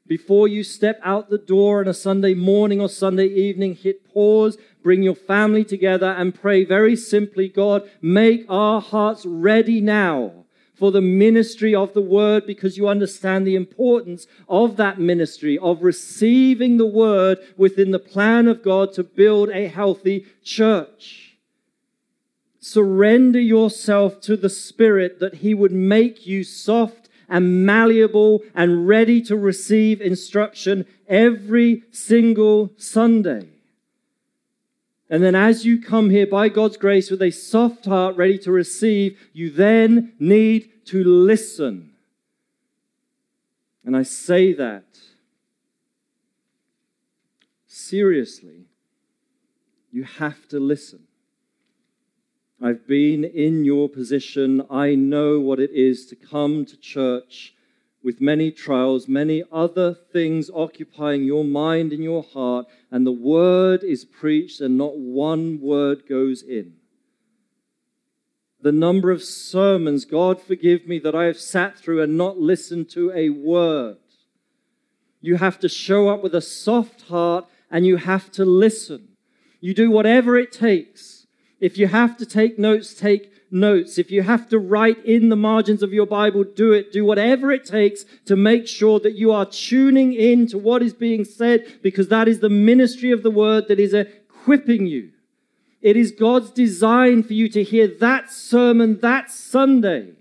Before 0.06 0.46
you 0.46 0.62
step 0.62 1.00
out 1.02 1.28
the 1.28 1.38
door 1.38 1.80
on 1.80 1.88
a 1.88 1.92
Sunday 1.92 2.34
morning 2.34 2.80
or 2.80 2.88
Sunday 2.88 3.26
evening, 3.26 3.74
hit 3.74 4.06
pause, 4.14 4.56
bring 4.84 5.02
your 5.02 5.16
family 5.16 5.64
together, 5.64 6.06
and 6.06 6.32
pray 6.32 6.64
very 6.64 6.94
simply 6.94 7.48
God, 7.48 7.82
make 8.00 8.46
our 8.48 8.80
hearts 8.80 9.26
ready 9.26 9.80
now 9.80 10.44
for 10.76 10.92
the 10.92 11.00
ministry 11.00 11.74
of 11.74 11.94
the 11.94 12.00
word 12.00 12.46
because 12.46 12.76
you 12.76 12.86
understand 12.86 13.44
the 13.44 13.56
importance 13.56 14.28
of 14.48 14.76
that 14.76 15.00
ministry, 15.00 15.58
of 15.58 15.82
receiving 15.82 16.76
the 16.76 16.86
word 16.86 17.38
within 17.56 17.90
the 17.90 17.98
plan 17.98 18.46
of 18.46 18.62
God 18.62 18.92
to 18.92 19.02
build 19.02 19.48
a 19.50 19.66
healthy 19.66 20.26
church. 20.44 21.23
Surrender 22.64 23.38
yourself 23.38 24.22
to 24.22 24.38
the 24.38 24.48
Spirit 24.48 25.20
that 25.20 25.34
He 25.34 25.52
would 25.52 25.70
make 25.70 26.26
you 26.26 26.42
soft 26.42 27.10
and 27.28 27.66
malleable 27.66 28.40
and 28.54 28.88
ready 28.88 29.20
to 29.20 29.36
receive 29.36 30.00
instruction 30.00 30.86
every 31.06 31.82
single 31.90 32.72
Sunday. 32.78 33.48
And 35.10 35.22
then, 35.22 35.34
as 35.34 35.66
you 35.66 35.78
come 35.78 36.08
here 36.08 36.26
by 36.26 36.48
God's 36.48 36.78
grace 36.78 37.10
with 37.10 37.20
a 37.20 37.30
soft 37.30 37.84
heart 37.84 38.16
ready 38.16 38.38
to 38.38 38.50
receive, 38.50 39.20
you 39.34 39.50
then 39.50 40.14
need 40.18 40.86
to 40.86 41.04
listen. 41.04 41.92
And 43.84 43.94
I 43.94 44.04
say 44.04 44.54
that 44.54 44.86
seriously. 47.66 48.64
You 49.92 50.04
have 50.04 50.48
to 50.48 50.58
listen. 50.58 51.06
I've 52.64 52.86
been 52.86 53.24
in 53.24 53.66
your 53.66 53.90
position. 53.90 54.62
I 54.70 54.94
know 54.94 55.38
what 55.38 55.60
it 55.60 55.72
is 55.72 56.06
to 56.06 56.16
come 56.16 56.64
to 56.64 56.78
church 56.78 57.54
with 58.02 58.22
many 58.22 58.50
trials, 58.50 59.06
many 59.06 59.44
other 59.52 59.92
things 59.92 60.48
occupying 60.48 61.24
your 61.24 61.44
mind 61.44 61.92
and 61.92 62.02
your 62.02 62.22
heart, 62.22 62.64
and 62.90 63.06
the 63.06 63.12
word 63.12 63.84
is 63.84 64.06
preached 64.06 64.62
and 64.62 64.78
not 64.78 64.96
one 64.96 65.60
word 65.60 66.08
goes 66.08 66.42
in. 66.42 66.76
The 68.62 68.72
number 68.72 69.10
of 69.10 69.22
sermons, 69.22 70.06
God 70.06 70.40
forgive 70.40 70.88
me, 70.88 70.98
that 71.00 71.14
I 71.14 71.24
have 71.24 71.38
sat 71.38 71.78
through 71.78 72.00
and 72.00 72.16
not 72.16 72.38
listened 72.38 72.88
to 72.92 73.12
a 73.14 73.28
word. 73.28 73.98
You 75.20 75.36
have 75.36 75.60
to 75.60 75.68
show 75.68 76.08
up 76.08 76.22
with 76.22 76.34
a 76.34 76.40
soft 76.40 77.08
heart 77.08 77.44
and 77.70 77.84
you 77.84 77.98
have 77.98 78.32
to 78.32 78.46
listen. 78.46 79.08
You 79.60 79.74
do 79.74 79.90
whatever 79.90 80.38
it 80.38 80.50
takes 80.50 81.23
if 81.64 81.78
you 81.78 81.86
have 81.86 82.18
to 82.18 82.26
take 82.26 82.58
notes, 82.58 82.92
take 82.92 83.32
notes. 83.50 83.96
If 83.96 84.10
you 84.10 84.20
have 84.20 84.50
to 84.50 84.58
write 84.58 85.02
in 85.02 85.30
the 85.30 85.42
margins 85.50 85.82
of 85.82 85.94
your 85.94 86.04
Bible, 86.04 86.44
do 86.44 86.74
it. 86.74 86.92
Do 86.92 87.06
whatever 87.06 87.50
it 87.50 87.64
takes 87.64 88.04
to 88.26 88.36
make 88.36 88.68
sure 88.68 89.00
that 89.00 89.14
you 89.14 89.32
are 89.32 89.46
tuning 89.46 90.12
in 90.12 90.46
to 90.48 90.58
what 90.58 90.82
is 90.82 90.92
being 90.92 91.24
said 91.24 91.78
because 91.82 92.08
that 92.08 92.28
is 92.28 92.40
the 92.40 92.50
ministry 92.50 93.12
of 93.12 93.22
the 93.22 93.30
word 93.30 93.68
that 93.68 93.80
is 93.80 93.94
equipping 93.94 94.84
you. 94.86 95.12
It 95.80 95.96
is 95.96 96.12
God's 96.12 96.50
design 96.50 97.22
for 97.22 97.32
you 97.32 97.48
to 97.48 97.62
hear 97.62 97.88
that 97.88 98.30
sermon 98.30 99.00
that 99.00 99.30
Sunday. 99.30 100.12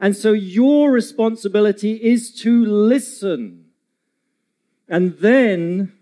And 0.00 0.16
so 0.16 0.32
your 0.32 0.90
responsibility 0.90 1.92
is 2.02 2.32
to 2.36 2.64
listen. 2.64 3.66
And 4.88 5.18
then 5.18 5.92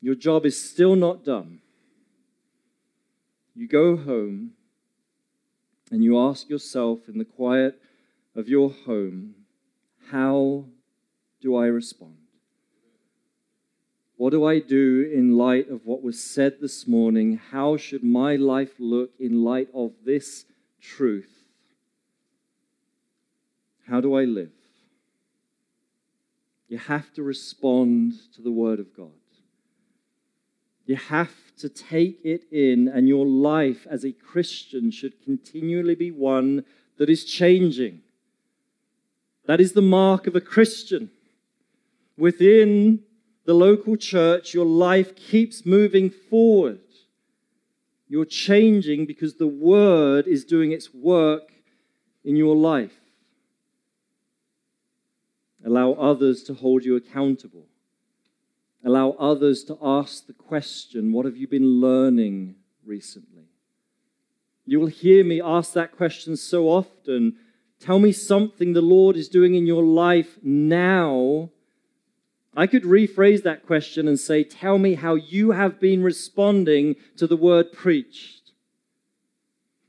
your 0.00 0.16
job 0.16 0.44
is 0.44 0.60
still 0.60 0.96
not 0.96 1.24
done 1.24 1.59
you 3.60 3.68
go 3.68 3.94
home 3.94 4.52
and 5.90 6.02
you 6.02 6.18
ask 6.18 6.48
yourself 6.48 7.00
in 7.08 7.18
the 7.18 7.26
quiet 7.26 7.78
of 8.34 8.48
your 8.48 8.70
home, 8.70 9.34
how 10.10 10.64
do 11.42 11.54
I 11.54 11.66
respond? 11.66 12.16
What 14.16 14.30
do 14.30 14.46
I 14.46 14.60
do 14.60 15.10
in 15.14 15.36
light 15.36 15.68
of 15.68 15.84
what 15.84 16.02
was 16.02 16.24
said 16.24 16.56
this 16.62 16.88
morning? 16.88 17.38
How 17.50 17.76
should 17.76 18.02
my 18.02 18.36
life 18.36 18.72
look 18.78 19.10
in 19.20 19.44
light 19.44 19.68
of 19.74 19.92
this 20.06 20.46
truth? 20.80 21.30
How 23.86 24.00
do 24.00 24.14
I 24.14 24.24
live? 24.24 24.52
You 26.66 26.78
have 26.78 27.12
to 27.12 27.22
respond 27.22 28.14
to 28.36 28.40
the 28.40 28.52
Word 28.52 28.80
of 28.80 28.96
God. 28.96 29.19
You 30.90 30.96
have 30.96 31.30
to 31.58 31.68
take 31.68 32.18
it 32.24 32.46
in, 32.50 32.88
and 32.88 33.06
your 33.06 33.24
life 33.24 33.86
as 33.88 34.04
a 34.04 34.10
Christian 34.10 34.90
should 34.90 35.22
continually 35.22 35.94
be 35.94 36.10
one 36.10 36.64
that 36.98 37.08
is 37.08 37.24
changing. 37.24 38.00
That 39.46 39.60
is 39.60 39.72
the 39.72 39.82
mark 39.82 40.26
of 40.26 40.34
a 40.34 40.40
Christian. 40.40 41.12
Within 42.18 43.04
the 43.44 43.54
local 43.54 43.96
church, 43.96 44.52
your 44.52 44.66
life 44.66 45.14
keeps 45.14 45.64
moving 45.64 46.10
forward. 46.10 46.80
You're 48.08 48.24
changing 48.24 49.06
because 49.06 49.36
the 49.36 49.46
Word 49.46 50.26
is 50.26 50.44
doing 50.44 50.72
its 50.72 50.92
work 50.92 51.52
in 52.24 52.34
your 52.34 52.56
life. 52.56 52.98
Allow 55.64 55.92
others 55.92 56.42
to 56.42 56.54
hold 56.54 56.84
you 56.84 56.96
accountable. 56.96 57.69
Allow 58.84 59.10
others 59.12 59.62
to 59.64 59.78
ask 59.82 60.26
the 60.26 60.32
question 60.32 61.12
what 61.12 61.26
have 61.26 61.36
you 61.36 61.46
been 61.46 61.80
learning 61.80 62.54
recently? 62.84 63.44
You 64.64 64.80
will 64.80 64.86
hear 64.86 65.24
me 65.24 65.40
ask 65.40 65.72
that 65.74 65.96
question 65.96 66.36
so 66.36 66.68
often. 66.68 67.36
Tell 67.78 67.98
me 67.98 68.12
something 68.12 68.72
the 68.72 68.80
Lord 68.80 69.16
is 69.16 69.28
doing 69.28 69.54
in 69.54 69.66
your 69.66 69.82
life 69.82 70.38
now. 70.42 71.50
I 72.54 72.66
could 72.66 72.82
rephrase 72.84 73.42
that 73.42 73.66
question 73.66 74.08
and 74.08 74.18
say, 74.18 74.44
Tell 74.44 74.78
me 74.78 74.94
how 74.94 75.14
you 75.14 75.52
have 75.52 75.80
been 75.80 76.02
responding 76.02 76.96
to 77.16 77.26
the 77.26 77.36
word 77.36 77.72
preached. 77.72 78.52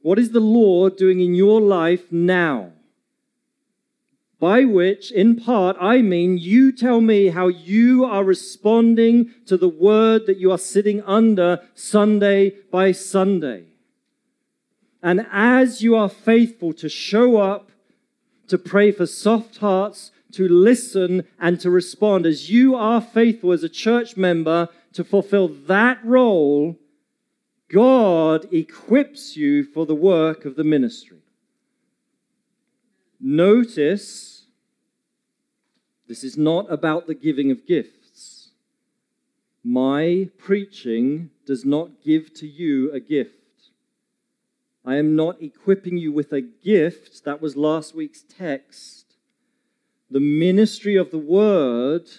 What 0.01 0.19
is 0.19 0.31
the 0.31 0.39
Lord 0.39 0.95
doing 0.95 1.19
in 1.19 1.35
your 1.35 1.61
life 1.61 2.11
now? 2.11 2.71
By 4.41 4.63
which, 4.63 5.11
in 5.11 5.35
part, 5.35 5.77
I 5.79 6.01
mean 6.01 6.39
you 6.39 6.71
tell 6.71 6.99
me 6.99 7.27
how 7.27 7.47
you 7.47 8.03
are 8.03 8.23
responding 8.23 9.29
to 9.45 9.55
the 9.55 9.69
word 9.69 10.25
that 10.25 10.39
you 10.39 10.51
are 10.51 10.57
sitting 10.57 11.03
under 11.03 11.61
Sunday 11.75 12.55
by 12.71 12.91
Sunday. 12.91 13.65
And 15.03 15.27
as 15.31 15.83
you 15.83 15.95
are 15.95 16.09
faithful 16.09 16.73
to 16.73 16.89
show 16.89 17.37
up, 17.37 17.69
to 18.47 18.57
pray 18.57 18.91
for 18.91 19.05
soft 19.05 19.57
hearts, 19.57 20.11
to 20.31 20.47
listen, 20.47 21.27
and 21.39 21.59
to 21.59 21.69
respond, 21.69 22.25
as 22.25 22.49
you 22.49 22.73
are 22.73 22.99
faithful 22.99 23.51
as 23.51 23.63
a 23.63 23.69
church 23.69 24.17
member 24.17 24.69
to 24.93 25.03
fulfill 25.03 25.49
that 25.67 26.03
role, 26.03 26.79
God 27.69 28.51
equips 28.51 29.37
you 29.37 29.63
for 29.63 29.85
the 29.85 29.95
work 29.95 30.45
of 30.45 30.55
the 30.55 30.63
ministry. 30.63 31.20
Notice 33.21 34.45
this 36.07 36.23
is 36.23 36.37
not 36.37 36.71
about 36.71 37.05
the 37.07 37.13
giving 37.13 37.51
of 37.51 37.67
gifts. 37.67 38.49
My 39.63 40.29
preaching 40.39 41.29
does 41.45 41.63
not 41.63 42.01
give 42.03 42.33
to 42.35 42.47
you 42.47 42.91
a 42.91 42.99
gift. 42.99 43.35
I 44.83 44.95
am 44.95 45.15
not 45.15 45.41
equipping 45.41 45.97
you 45.97 46.11
with 46.11 46.33
a 46.33 46.41
gift. 46.41 47.23
That 47.23 47.41
was 47.41 47.55
last 47.55 47.93
week's 47.93 48.23
text. 48.23 49.05
The 50.09 50.19
ministry 50.19 50.95
of 50.95 51.11
the 51.11 51.19
word, 51.19 52.09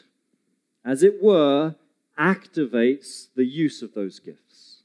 as 0.84 1.02
it 1.02 1.20
were, 1.20 1.74
activates 2.18 3.26
the 3.34 3.44
use 3.44 3.82
of 3.82 3.94
those 3.94 4.20
gifts. 4.20 4.82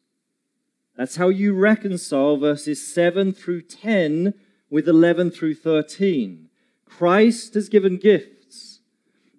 That's 0.98 1.18
how 1.18 1.30
you 1.30 1.54
reconcile 1.54 2.38
verses 2.38 2.86
7 2.86 3.32
through 3.32 3.62
10 3.62 4.34
with 4.70 4.88
11 4.88 5.32
through 5.32 5.56
13. 5.56 6.50
Christ 6.86 7.54
has 7.54 7.70
given 7.70 7.98
gifts. 7.98 8.80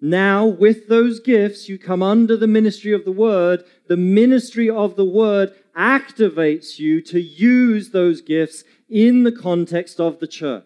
Now, 0.01 0.45
with 0.45 0.87
those 0.87 1.19
gifts, 1.19 1.67
you 1.67 1.77
come 1.77 2.01
under 2.01 2.37
the 2.37 2.47
ministry 2.47 2.93
of 2.93 3.03
the 3.03 3.11
word. 3.11 3.63
The 3.87 3.97
ministry 3.97 4.69
of 4.69 4.95
the 4.95 5.05
word 5.05 5.53
activates 5.77 6.79
you 6.79 7.01
to 7.01 7.19
use 7.19 7.89
those 7.89 8.21
gifts 8.21 8.63
in 8.89 9.23
the 9.23 9.31
context 9.31 9.99
of 9.99 10.19
the 10.19 10.27
church. 10.27 10.65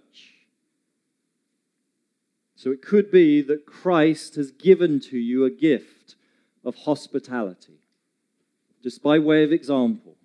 So 2.56 2.72
it 2.72 2.82
could 2.82 3.12
be 3.12 3.42
that 3.42 3.66
Christ 3.66 4.36
has 4.36 4.52
given 4.52 5.00
to 5.02 5.18
you 5.18 5.44
a 5.44 5.50
gift 5.50 6.16
of 6.64 6.76
hospitality, 6.76 7.80
just 8.82 9.04
by 9.04 9.20
way 9.20 9.44
of 9.44 9.52
example. 9.52 10.16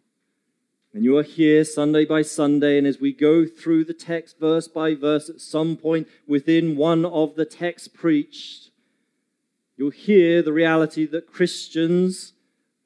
And 0.95 1.05
you 1.05 1.19
are 1.19 1.23
here 1.23 1.65
Sunday 1.65 2.07
by 2.07 2.23
Sunday, 2.23 2.79
and 2.79 2.87
as 2.87 2.99
we 2.99 3.13
go 3.13 3.45
through 3.45 3.85
the 3.85 3.93
text 3.93 4.39
verse 4.41 4.69
by 4.69 4.95
verse, 4.95 5.29
at 5.29 5.41
some 5.41 5.77
point 5.77 6.09
within 6.27 6.77
one 6.77 7.05
of 7.05 7.37
the 7.37 7.45
texts 7.45 7.89
preached, 7.89 8.71
you'll 9.77 9.91
hear 9.91 10.41
the 10.41 10.53
reality 10.53 11.05
that 11.07 11.31
Christians 11.31 12.33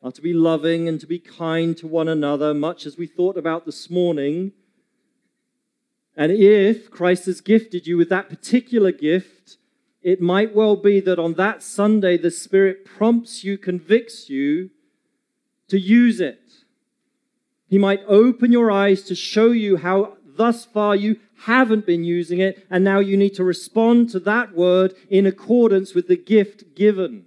are 0.03 0.11
to 0.11 0.21
be 0.21 0.33
loving 0.33 0.89
and 0.89 1.01
to 1.01 1.07
be 1.07 1.21
kind 1.21 1.77
to 1.77 1.87
one 1.87 2.09
another, 2.09 2.53
much 2.53 2.87
as 2.87 2.99
we 2.99 3.07
thought 3.07 3.39
about 3.39 3.67
this 3.67 3.89
morning. 3.89 4.51
And 6.17 6.33
if 6.33 6.91
Christ 6.91 7.27
has 7.27 7.41
gifted 7.41 7.87
you 7.87 7.97
with 7.97 8.09
that 8.09 8.29
particular 8.29 8.91
gift, 8.91 9.59
it 10.03 10.21
might 10.21 10.57
well 10.57 10.75
be 10.75 10.99
that 10.99 11.21
on 11.21 11.35
that 11.35 11.63
Sunday 11.63 12.19
the 12.19 12.33
Spirit 12.33 12.85
prompts 12.85 13.45
you, 13.45 13.57
convicts 13.57 14.29
you 14.29 14.71
to 15.69 15.79
use 15.79 16.21
it. 16.21 16.42
He 17.73 17.79
might 17.79 18.05
open 18.07 18.53
your 18.53 18.71
eyes 18.71 19.03
to 19.05 19.15
show 19.15 19.51
you 19.51 19.79
how 19.79 20.19
thus 20.27 20.67
far 20.67 20.95
you 20.95 21.19
haven't 21.45 21.87
been 21.87 22.05
using 22.05 22.39
it, 22.39 22.67
and 22.69 22.85
now 22.85 22.99
you 22.99 23.17
need 23.17 23.33
to 23.37 23.45
respond 23.45 24.11
to 24.11 24.21
that 24.21 24.55
word 24.55 24.93
in 25.09 25.25
accordance 25.25 25.95
with 25.95 26.07
the 26.07 26.19
gift 26.19 26.75
given. 26.77 27.25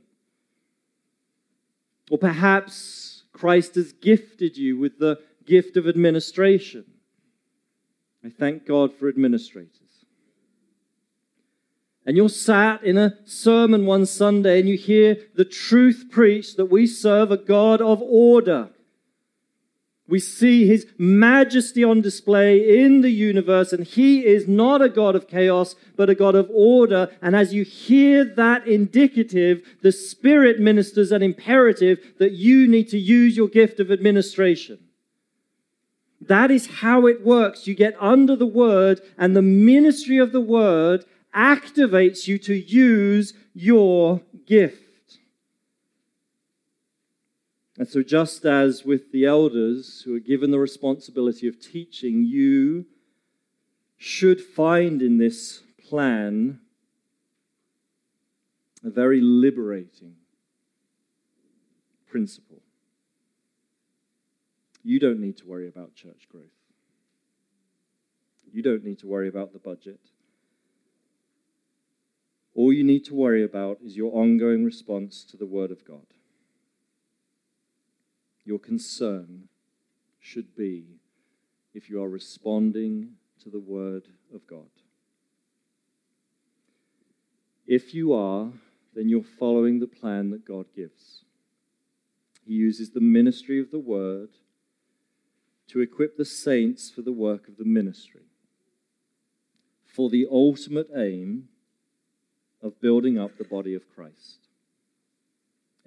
Or 2.12 2.20
perhaps 2.20 3.24
Christ 3.34 3.74
has 3.74 3.92
gifted 3.92 4.56
you 4.56 4.78
with 4.78 5.00
the 5.00 5.20
gift 5.48 5.78
of 5.78 5.88
administration. 5.88 6.86
I 8.24 8.30
thank 8.30 8.68
God 8.68 8.94
for 8.94 9.10
administrators. 9.10 9.72
And 12.06 12.16
you're 12.16 12.30
sat 12.30 12.84
in 12.84 13.00
a 13.00 13.18
sermon 13.26 13.88
one 13.88 14.06
Sunday 14.06 14.60
and 14.60 14.70
you 14.70 14.78
hear 14.78 15.18
the 15.34 15.44
truth 15.44 16.06
preached 16.12 16.56
that 16.58 16.66
we 16.66 16.86
serve 16.86 17.32
a 17.32 17.38
God 17.38 17.82
of 17.82 18.00
order. 18.04 18.70
We 20.08 20.20
see 20.20 20.68
his 20.68 20.86
majesty 21.00 21.84
on 21.84 22.02
display 22.02 22.84
in 22.84 23.02
the 23.02 23.10
universe, 23.10 23.74
and 23.74 23.86
he 23.86 24.24
is 24.24 24.48
not 24.48 24.82
a 24.84 24.90
God 24.90 25.16
of 25.16 25.28
chaos, 25.28 25.76
but 25.96 26.12
a 26.12 26.16
God 26.16 26.36
of 26.36 26.50
order. 26.54 27.10
And 27.24 27.36
as 27.36 27.56
you 27.56 27.64
hear 27.64 28.24
that 28.24 28.68
indicative, 28.68 29.64
the 29.82 29.92
Spirit 29.92 30.60
ministers 30.60 31.12
an 31.12 31.24
imperative 31.24 32.14
that 32.20 32.34
you 32.34 32.68
need 32.68 32.88
to 32.90 33.00
use 33.00 33.36
your 33.36 33.48
gift 33.48 33.80
of 33.80 33.92
administration. 33.92 34.78
That 36.22 36.52
is 36.52 36.68
how 36.68 37.08
it 37.08 37.26
works. 37.26 37.66
You 37.66 37.74
get 37.74 37.96
under 38.00 38.36
the 38.36 38.46
word, 38.46 39.02
and 39.18 39.36
the 39.36 39.42
ministry 39.42 40.20
of 40.20 40.32
the 40.32 40.42
word 40.42 41.04
activates 41.36 42.28
you 42.28 42.38
to 42.40 42.54
use 42.54 43.34
your 43.56 44.22
gift. 44.46 44.85
And 47.78 47.88
so, 47.88 48.02
just 48.02 48.46
as 48.46 48.86
with 48.86 49.12
the 49.12 49.26
elders 49.26 50.02
who 50.06 50.16
are 50.16 50.20
given 50.20 50.52
the 50.52 50.60
responsibility 50.60 51.48
of 51.48 51.60
teaching, 51.60 52.24
you 52.24 52.86
should 53.98 54.40
find 54.40 55.02
in 55.02 55.18
this 55.18 55.62
plan 55.90 56.60
a 58.84 58.90
very 58.90 59.20
liberating 59.20 60.16
principle. 62.08 62.62
You 64.84 65.00
don't 65.00 65.20
need 65.20 65.38
to 65.38 65.48
worry 65.48 65.68
about 65.68 65.96
church 65.96 66.30
growth. 66.30 66.46
You 68.54 68.62
don't 68.62 68.86
need 68.86 69.00
to 69.00 69.08
worry 69.08 69.28
about 69.28 69.52
the 69.52 69.60
budget. 69.60 70.00
All 72.54 72.72
you 72.72 72.86
need 72.86 73.04
to 73.06 73.16
worry 73.16 73.44
about 73.44 73.80
is 73.84 73.98
your 73.98 74.16
ongoing 74.16 74.64
response 74.64 75.26
to 75.26 75.36
the 75.36 75.46
Word 75.46 75.72
of 75.72 75.84
God 75.84 76.06
your 78.46 78.60
concern 78.60 79.50
should 80.20 80.56
be 80.56 80.86
if 81.74 81.90
you 81.90 82.02
are 82.02 82.10
responding 82.10 83.10
to 83.44 83.50
the 83.50 83.60
Word 83.60 84.04
of 84.34 84.48
God. 84.48 84.70
If 87.68 87.94
you 87.94 88.14
are, 88.14 88.52
then 88.94 89.10
you're 89.10 89.24
following 89.24 89.80
the 89.80 89.88
plan 89.88 90.30
that 90.30 90.46
God 90.46 90.68
gives. 90.76 91.24
He 92.48 92.54
uses 92.54 92.92
the 92.92 93.02
ministry 93.02 93.60
of 93.60 93.72
the 93.72 93.80
Word 93.80 94.30
to 95.68 95.82
equip 95.82 96.16
the 96.16 96.26
saints 96.26 96.90
for 96.90 97.02
the 97.02 97.12
work 97.12 97.48
of 97.48 97.58
the 97.58 97.66
ministry, 97.66 98.22
for 99.84 100.10
the 100.10 100.28
ultimate 100.32 100.90
aim 100.96 101.50
of 102.62 102.80
building 102.80 103.18
up 103.18 103.38
the 103.38 103.44
body 103.44 103.74
of 103.74 103.90
Christ. 103.96 104.45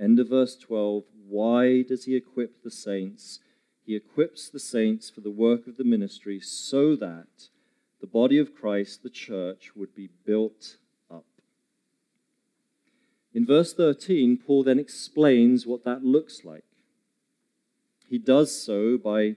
End 0.01 0.19
of 0.21 0.29
verse 0.29 0.57
12. 0.57 1.05
Why 1.29 1.83
does 1.83 2.05
he 2.05 2.17
equip 2.17 2.63
the 2.63 2.71
saints? 2.71 3.41
He 3.85 3.97
equips 3.97 4.49
the 4.49 4.61
saints 4.61 5.11
for 5.11 5.21
the 5.21 5.31
work 5.31 5.67
of 5.67 5.77
the 5.77 5.85
ministry 5.85 6.41
so 6.41 6.95
that 6.97 7.49
the 8.01 8.07
body 8.07 8.39
of 8.39 8.55
Christ, 8.55 9.03
the 9.03 9.11
church, 9.11 9.73
would 9.75 9.95
be 9.95 10.11
built 10.25 10.77
up. 11.11 11.25
In 13.35 13.45
verse 13.45 13.73
13, 13.75 14.39
Paul 14.39 14.63
then 14.63 14.79
explains 14.79 15.67
what 15.67 15.85
that 15.85 16.05
looks 16.05 16.45
like. 16.45 16.65
He 18.09 18.19
does 18.19 18.55
so 18.55 18.97
by 18.97 19.37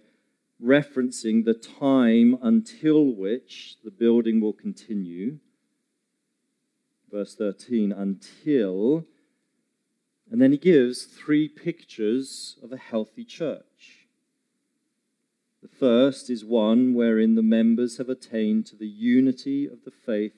referencing 0.64 1.43
the 1.43 1.53
time 1.53 2.38
until 2.41 3.03
which 3.05 3.78
the 3.84 3.91
building 3.91 4.39
will 4.39 4.53
continue. 4.53 5.39
Verse 7.12 7.36
13, 7.36 7.91
until. 7.91 9.05
And 10.32 10.42
then 10.42 10.54
he 10.54 10.58
gives 10.58 11.04
three 11.04 11.50
pictures 11.50 12.56
of 12.64 12.72
a 12.72 12.78
healthy 12.78 13.26
church. 13.26 14.08
The 15.62 15.68
first 15.68 16.30
is 16.30 16.46
one 16.46 16.94
wherein 16.94 17.36
the 17.36 17.44
members 17.44 17.98
have 17.98 18.08
attained 18.08 18.66
to 18.68 18.78
the 18.78 18.88
unity 18.88 19.66
of 19.68 19.84
the 19.84 19.92
faith 19.92 20.38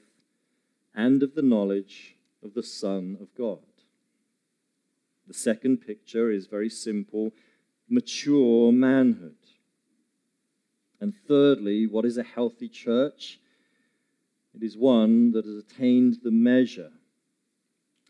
and 0.95 1.21
of 1.21 1.35
the 1.35 1.43
knowledge 1.43 2.15
of 2.43 2.55
the 2.55 2.63
Son 2.63 3.17
of 3.21 3.35
God. 3.37 3.59
The 5.27 5.33
second 5.35 5.77
picture 5.77 6.31
is 6.31 6.47
very 6.47 6.69
simple 6.69 7.31
mature 7.87 8.71
manhood. 8.71 9.35
And 10.99 11.13
thirdly, 11.27 11.85
what 11.85 12.03
is 12.03 12.17
a 12.17 12.23
healthy 12.23 12.67
church? 12.67 13.39
It 14.55 14.63
is 14.63 14.75
one 14.75 15.31
that 15.33 15.45
has 15.45 15.57
attained 15.57 16.17
the 16.23 16.31
measure 16.31 16.91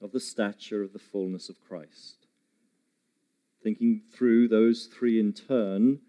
of 0.03 0.11
the 0.11 0.19
stature 0.19 0.83
of 0.83 0.91
the 0.91 0.99
fullness 0.99 1.47
of 1.47 1.61
Christ. 1.65 2.27
Thinking 3.63 4.01
through 4.13 4.49
those 4.49 4.85
three 4.85 5.19
in 5.19 5.31
turn, 5.31 5.99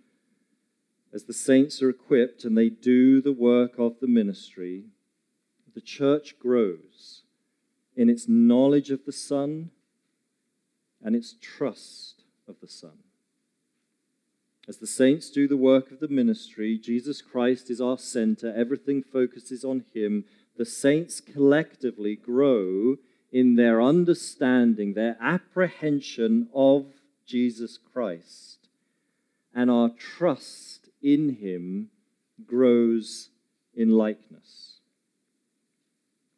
as 1.12 1.24
the 1.24 1.32
saints 1.32 1.80
are 1.80 1.88
equipped 1.88 2.45
and 2.45 2.59
they 2.59 2.68
do 2.68 3.22
the 3.22 3.32
work 3.32 3.78
of 3.78 4.01
the 4.01 4.09
ministry, 4.09 4.86
the 5.74 5.80
church 5.80 6.38
grows 6.40 7.22
in 7.97 8.09
its 8.11 8.28
knowledge 8.28 8.90
of 8.90 9.05
the 9.07 9.12
Son 9.12 9.70
and 11.01 11.14
its 11.14 11.36
trust 11.40 12.24
of 12.49 12.57
the 12.61 12.68
Son. 12.68 12.99
As 14.66 14.78
the 14.78 14.86
saints 14.86 15.30
do 15.30 15.47
the 15.47 15.57
work 15.57 15.92
of 15.92 16.01
the 16.01 16.09
ministry, 16.09 16.78
Jesus 16.78 17.22
Christ 17.22 17.70
is 17.70 17.80
our 17.80 17.99
center, 17.99 18.53
everything 18.57 19.03
focuses 19.03 19.64
on 19.64 19.84
Him. 19.95 20.24
The 20.57 20.64
saints 20.64 21.20
collectively 21.20 22.16
grow 22.16 22.97
in 23.35 23.57
their 23.57 23.82
understanding, 23.82 24.95
their 24.95 25.16
apprehension 25.20 26.49
of 26.55 26.87
Jesus 27.26 27.80
Christ, 27.93 28.68
and 29.53 29.68
our 29.68 29.89
trust 29.89 30.89
in 31.03 31.35
Him 31.41 31.91
grows 32.47 33.30
in 33.74 33.91
likeness. 33.91 34.78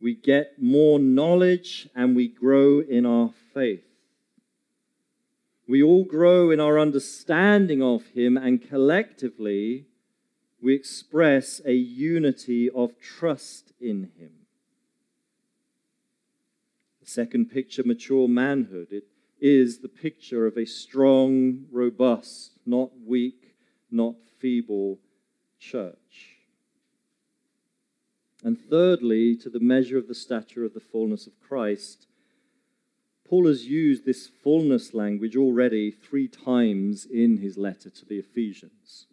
We 0.00 0.14
get 0.14 0.54
more 0.58 0.98
knowledge 0.98 1.86
and 1.94 2.16
we 2.16 2.28
grow 2.28 2.80
in 2.80 3.04
our 3.04 3.30
faith. 3.52 3.84
We 5.68 5.82
all 5.82 6.04
grow 6.04 6.50
in 6.50 6.60
our 6.60 6.78
understanding 6.78 7.82
of 7.82 8.06
Him, 8.14 8.38
and 8.38 8.66
collectively, 8.66 9.84
we 10.62 10.74
express 10.74 11.60
a 11.66 11.74
unity 11.74 12.70
of 12.70 12.98
trust 12.98 13.74
in 13.78 14.12
Him. 14.18 14.35
Second 17.06 17.52
picture, 17.52 17.84
mature 17.84 18.26
manhood, 18.26 18.88
it 18.90 19.04
is 19.40 19.78
the 19.78 19.88
picture 19.88 20.44
of 20.44 20.56
a 20.56 20.66
strong, 20.66 21.66
robust, 21.70 22.58
not 22.66 22.90
weak, 23.06 23.54
not 23.92 24.16
feeble 24.40 24.98
church. 25.60 26.36
And 28.42 28.58
thirdly, 28.58 29.36
to 29.36 29.48
the 29.48 29.60
measure 29.60 29.96
of 29.96 30.08
the 30.08 30.16
stature 30.16 30.64
of 30.64 30.74
the 30.74 30.80
fullness 30.80 31.28
of 31.28 31.40
Christ, 31.40 32.08
Paul 33.24 33.46
has 33.46 33.66
used 33.66 34.04
this 34.04 34.26
fullness 34.26 34.92
language 34.92 35.36
already 35.36 35.92
three 35.92 36.26
times 36.26 37.06
in 37.06 37.36
his 37.36 37.56
letter 37.56 37.88
to 37.88 38.04
the 38.04 38.18
Ephesians. 38.18 39.06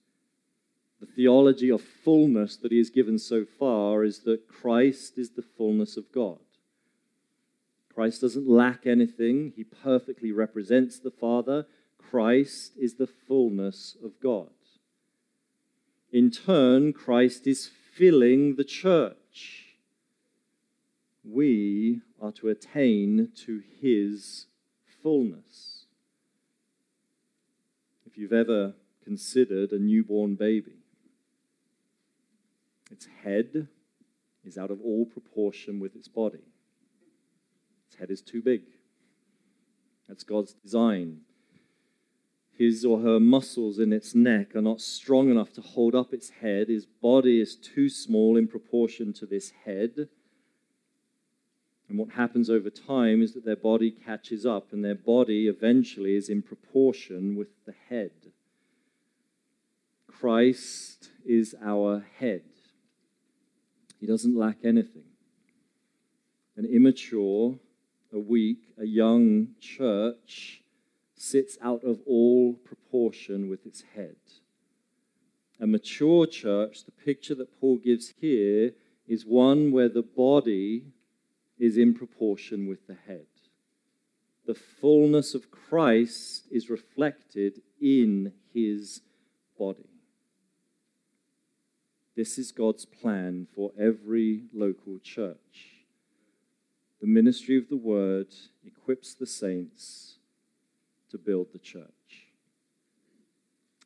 The 0.99 1.05
theology 1.05 1.69
of 1.69 1.81
fullness 1.81 2.55
that 2.57 2.71
he 2.71 2.79
has 2.79 2.89
given 2.89 3.19
so 3.19 3.45
far 3.45 4.03
is 4.03 4.21
that 4.21 4.47
Christ 4.47 5.19
is 5.19 5.29
the 5.31 5.43
fullness 5.43 5.95
of 5.95 6.11
God. 6.11 6.39
Christ 8.03 8.19
doesn't 8.19 8.49
lack 8.49 8.85
anything, 8.85 9.53
he 9.55 9.63
perfectly 9.63 10.33
represents 10.33 10.99
the 10.99 11.09
Father. 11.09 11.67
Christ 11.97 12.73
is 12.77 12.95
the 12.95 13.07
fullness 13.07 13.95
of 14.03 14.19
God. 14.21 14.49
In 16.11 16.29
turn, 16.29 16.91
Christ 16.91 17.47
is 17.47 17.71
filling 17.93 18.57
the 18.57 18.65
church 18.65 19.77
we 21.23 22.01
are 22.21 22.33
to 22.33 22.49
attain 22.49 23.29
to 23.45 23.63
his 23.81 24.47
fullness. 25.01 25.85
If 28.05 28.17
you've 28.17 28.33
ever 28.33 28.73
considered 29.05 29.71
a 29.71 29.79
newborn 29.79 30.35
baby, 30.35 30.79
its 32.91 33.07
head 33.23 33.69
is 34.43 34.57
out 34.57 34.71
of 34.71 34.81
all 34.81 35.05
proportion 35.05 35.79
with 35.79 35.95
its 35.95 36.09
body. 36.09 36.43
Its 37.93 37.99
head 37.99 38.11
is 38.11 38.21
too 38.21 38.41
big. 38.41 38.63
That's 40.07 40.23
God's 40.23 40.53
design. 40.53 41.21
His 42.57 42.83
or 42.83 43.01
her 43.01 43.19
muscles 43.19 43.79
in 43.79 43.93
its 43.93 44.13
neck 44.13 44.55
are 44.55 44.61
not 44.61 44.81
strong 44.81 45.29
enough 45.29 45.53
to 45.53 45.61
hold 45.61 45.95
up 45.95 46.13
its 46.13 46.29
head. 46.29 46.69
His 46.69 46.85
body 46.85 47.39
is 47.39 47.55
too 47.55 47.89
small 47.89 48.35
in 48.35 48.47
proportion 48.47 49.13
to 49.13 49.25
this 49.25 49.51
head 49.65 50.07
and 51.93 51.99
what 51.99 52.09
happens 52.09 52.49
over 52.49 52.71
time 52.71 53.21
is 53.21 53.35
that 53.35 53.45
their 53.45 53.55
body 53.55 53.91
catches 53.91 54.47
up, 54.47 54.73
and 54.73 54.83
their 54.83 54.95
body 54.95 55.47
eventually 55.47 56.15
is 56.15 56.27
in 56.27 56.41
proportion 56.41 57.35
with 57.35 57.49
the 57.67 57.75
head. 57.87 58.09
Christ 60.07 61.11
is 61.23 61.53
our 61.63 62.03
head. 62.17 62.41
He 63.99 64.07
doesn't 64.07 64.35
lack 64.35 64.57
anything. 64.63 65.03
An 66.57 66.65
immature, 66.65 67.59
a 68.13 68.19
weak, 68.19 68.73
a 68.79 68.85
young 68.85 69.49
church 69.59 70.61
sits 71.15 71.57
out 71.61 71.83
of 71.83 71.99
all 72.05 72.53
proportion 72.53 73.49
with 73.49 73.65
its 73.65 73.83
head. 73.95 74.15
A 75.59 75.67
mature 75.67 76.27
church, 76.27 76.83
the 76.85 76.91
picture 76.91 77.35
that 77.35 77.59
Paul 77.59 77.77
gives 77.77 78.13
here, 78.19 78.71
is 79.07 79.25
one 79.25 79.71
where 79.71 79.89
the 79.89 80.01
body 80.01 80.83
is 81.57 81.77
in 81.77 81.93
proportion 81.93 82.67
with 82.67 82.85
the 82.87 82.97
head. 83.07 83.25
The 84.45 84.55
fullness 84.55 85.33
of 85.33 85.51
Christ 85.51 86.47
is 86.51 86.69
reflected 86.69 87.61
in 87.79 88.33
his 88.53 89.01
body. 89.57 89.89
This 92.15 92.37
is 92.37 92.51
God's 92.51 92.85
plan 92.85 93.47
for 93.55 93.71
every 93.79 94.43
local 94.53 94.99
church. 94.99 95.72
The 97.03 97.09
ministry 97.09 97.57
of 97.57 97.67
the 97.67 97.75
word 97.75 98.27
equips 98.65 99.13
the 99.13 99.25
saints 99.25 100.19
to 101.11 101.17
build 101.17 101.47
the 101.51 101.59
church. 101.59 102.29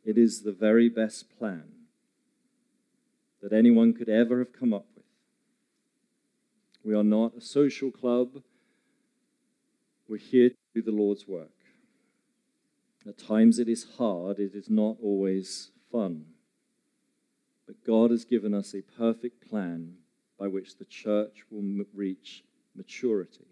It 0.05 0.19
is 0.19 0.43
the 0.43 0.51
very 0.51 0.87
best 0.87 1.35
plan 1.39 1.63
that 3.41 3.53
anyone 3.53 3.93
could 3.93 4.07
ever 4.07 4.37
have 4.37 4.53
come 4.53 4.71
up 4.71 4.85
with. 4.95 5.05
We 6.83 6.93
are 6.93 7.03
not 7.03 7.35
a 7.35 7.41
social 7.41 7.89
club. 7.89 8.43
We're 10.07 10.17
here 10.17 10.49
to 10.49 10.55
do 10.75 10.83
the 10.83 10.95
Lord's 10.95 11.27
work. 11.27 11.57
At 13.07 13.17
times 13.17 13.57
it 13.57 13.67
is 13.67 13.95
hard, 13.97 14.37
it 14.37 14.53
is 14.53 14.69
not 14.69 14.97
always 15.01 15.71
fun. 15.91 16.25
But 17.65 17.83
God 17.83 18.11
has 18.11 18.25
given 18.25 18.53
us 18.53 18.75
a 18.75 18.83
perfect 18.83 19.49
plan 19.49 19.95
by 20.37 20.45
which 20.45 20.77
the 20.77 20.85
church 20.85 21.45
will 21.49 21.83
reach 21.95 22.43
maturity. 22.77 23.47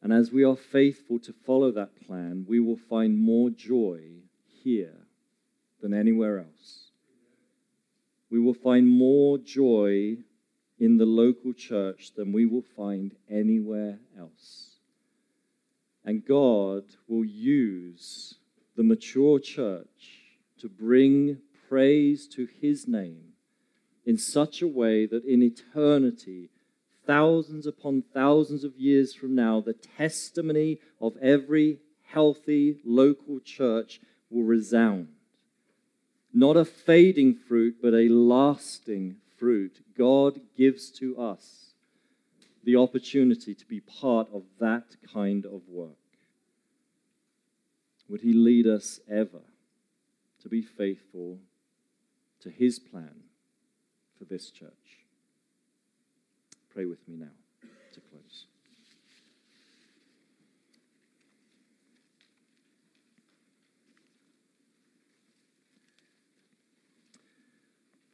And 0.00 0.12
as 0.12 0.30
we 0.30 0.44
are 0.44 0.56
faithful 0.56 1.18
to 1.20 1.32
follow 1.32 1.72
that 1.72 2.06
plan, 2.06 2.46
we 2.48 2.60
will 2.60 2.78
find 2.88 3.18
more 3.18 3.50
joy 3.50 4.00
here 4.62 4.94
than 5.82 5.92
anywhere 5.92 6.38
else. 6.38 6.90
We 8.30 8.38
will 8.38 8.54
find 8.54 8.88
more 8.88 9.38
joy 9.38 10.18
in 10.78 10.98
the 10.98 11.06
local 11.06 11.52
church 11.52 12.12
than 12.14 12.32
we 12.32 12.46
will 12.46 12.64
find 12.76 13.14
anywhere 13.28 13.98
else. 14.18 14.76
And 16.04 16.24
God 16.24 16.84
will 17.08 17.24
use 17.24 18.34
the 18.76 18.84
mature 18.84 19.40
church 19.40 20.22
to 20.60 20.68
bring 20.68 21.38
praise 21.68 22.28
to 22.28 22.46
his 22.60 22.86
name 22.86 23.32
in 24.06 24.16
such 24.16 24.62
a 24.62 24.68
way 24.68 25.06
that 25.06 25.24
in 25.24 25.42
eternity, 25.42 26.50
thousands 27.08 27.66
upon 27.66 28.04
thousands 28.12 28.64
of 28.64 28.76
years 28.76 29.14
from 29.14 29.34
now, 29.34 29.60
the 29.62 29.72
testimony 29.72 30.78
of 31.00 31.16
every 31.16 31.78
healthy 32.02 32.76
local 32.84 33.40
church 33.40 33.98
will 34.30 34.44
resound. 34.44 35.08
Not 36.34 36.58
a 36.58 36.66
fading 36.66 37.34
fruit, 37.34 37.76
but 37.80 37.94
a 37.94 38.10
lasting 38.10 39.16
fruit. 39.38 39.80
God 39.96 40.40
gives 40.54 40.90
to 40.98 41.18
us 41.18 41.72
the 42.62 42.76
opportunity 42.76 43.54
to 43.54 43.66
be 43.66 43.80
part 43.80 44.28
of 44.30 44.42
that 44.60 44.84
kind 45.10 45.46
of 45.46 45.62
work. 45.66 45.96
Would 48.10 48.20
He 48.20 48.34
lead 48.34 48.66
us 48.66 49.00
ever 49.10 49.40
to 50.42 50.48
be 50.50 50.60
faithful 50.60 51.38
to 52.40 52.50
His 52.50 52.78
plan 52.78 53.22
for 54.18 54.26
this 54.26 54.50
church? 54.50 55.07
Pray 56.78 56.86
with 56.86 57.08
me 57.08 57.16
now 57.16 57.26
to 57.92 58.00
close. 58.00 58.46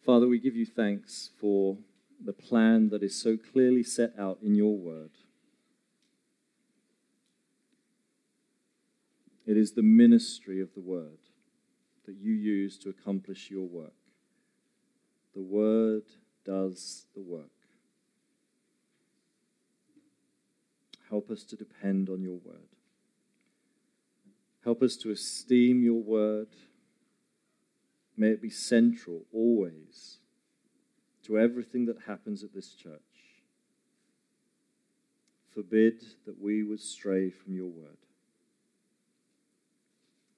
Father, 0.06 0.26
we 0.26 0.38
give 0.38 0.56
you 0.56 0.64
thanks 0.64 1.28
for 1.38 1.76
the 2.24 2.32
plan 2.32 2.88
that 2.88 3.02
is 3.02 3.20
so 3.20 3.36
clearly 3.36 3.82
set 3.82 4.14
out 4.18 4.38
in 4.42 4.54
your 4.54 4.78
word. 4.78 5.10
It 9.46 9.58
is 9.58 9.72
the 9.72 9.82
ministry 9.82 10.62
of 10.62 10.72
the 10.72 10.80
word 10.80 11.18
that 12.06 12.16
you 12.16 12.32
use 12.32 12.78
to 12.78 12.88
accomplish 12.88 13.50
your 13.50 13.66
work. 13.66 13.92
The 15.34 15.42
word 15.42 16.04
does 16.46 17.04
the 17.14 17.20
work. 17.20 17.50
Help 21.14 21.30
us 21.30 21.44
to 21.44 21.54
depend 21.54 22.08
on 22.10 22.22
your 22.22 22.40
word. 22.44 22.74
Help 24.64 24.82
us 24.82 24.96
to 24.96 25.12
esteem 25.12 25.80
your 25.80 26.02
word. 26.02 26.48
May 28.16 28.30
it 28.30 28.42
be 28.42 28.50
central 28.50 29.20
always 29.32 30.16
to 31.22 31.38
everything 31.38 31.86
that 31.86 31.98
happens 32.08 32.42
at 32.42 32.52
this 32.52 32.74
church. 32.74 32.98
Forbid 35.54 36.02
that 36.26 36.42
we 36.42 36.64
would 36.64 36.80
stray 36.80 37.30
from 37.30 37.54
your 37.54 37.68
word. 37.68 37.98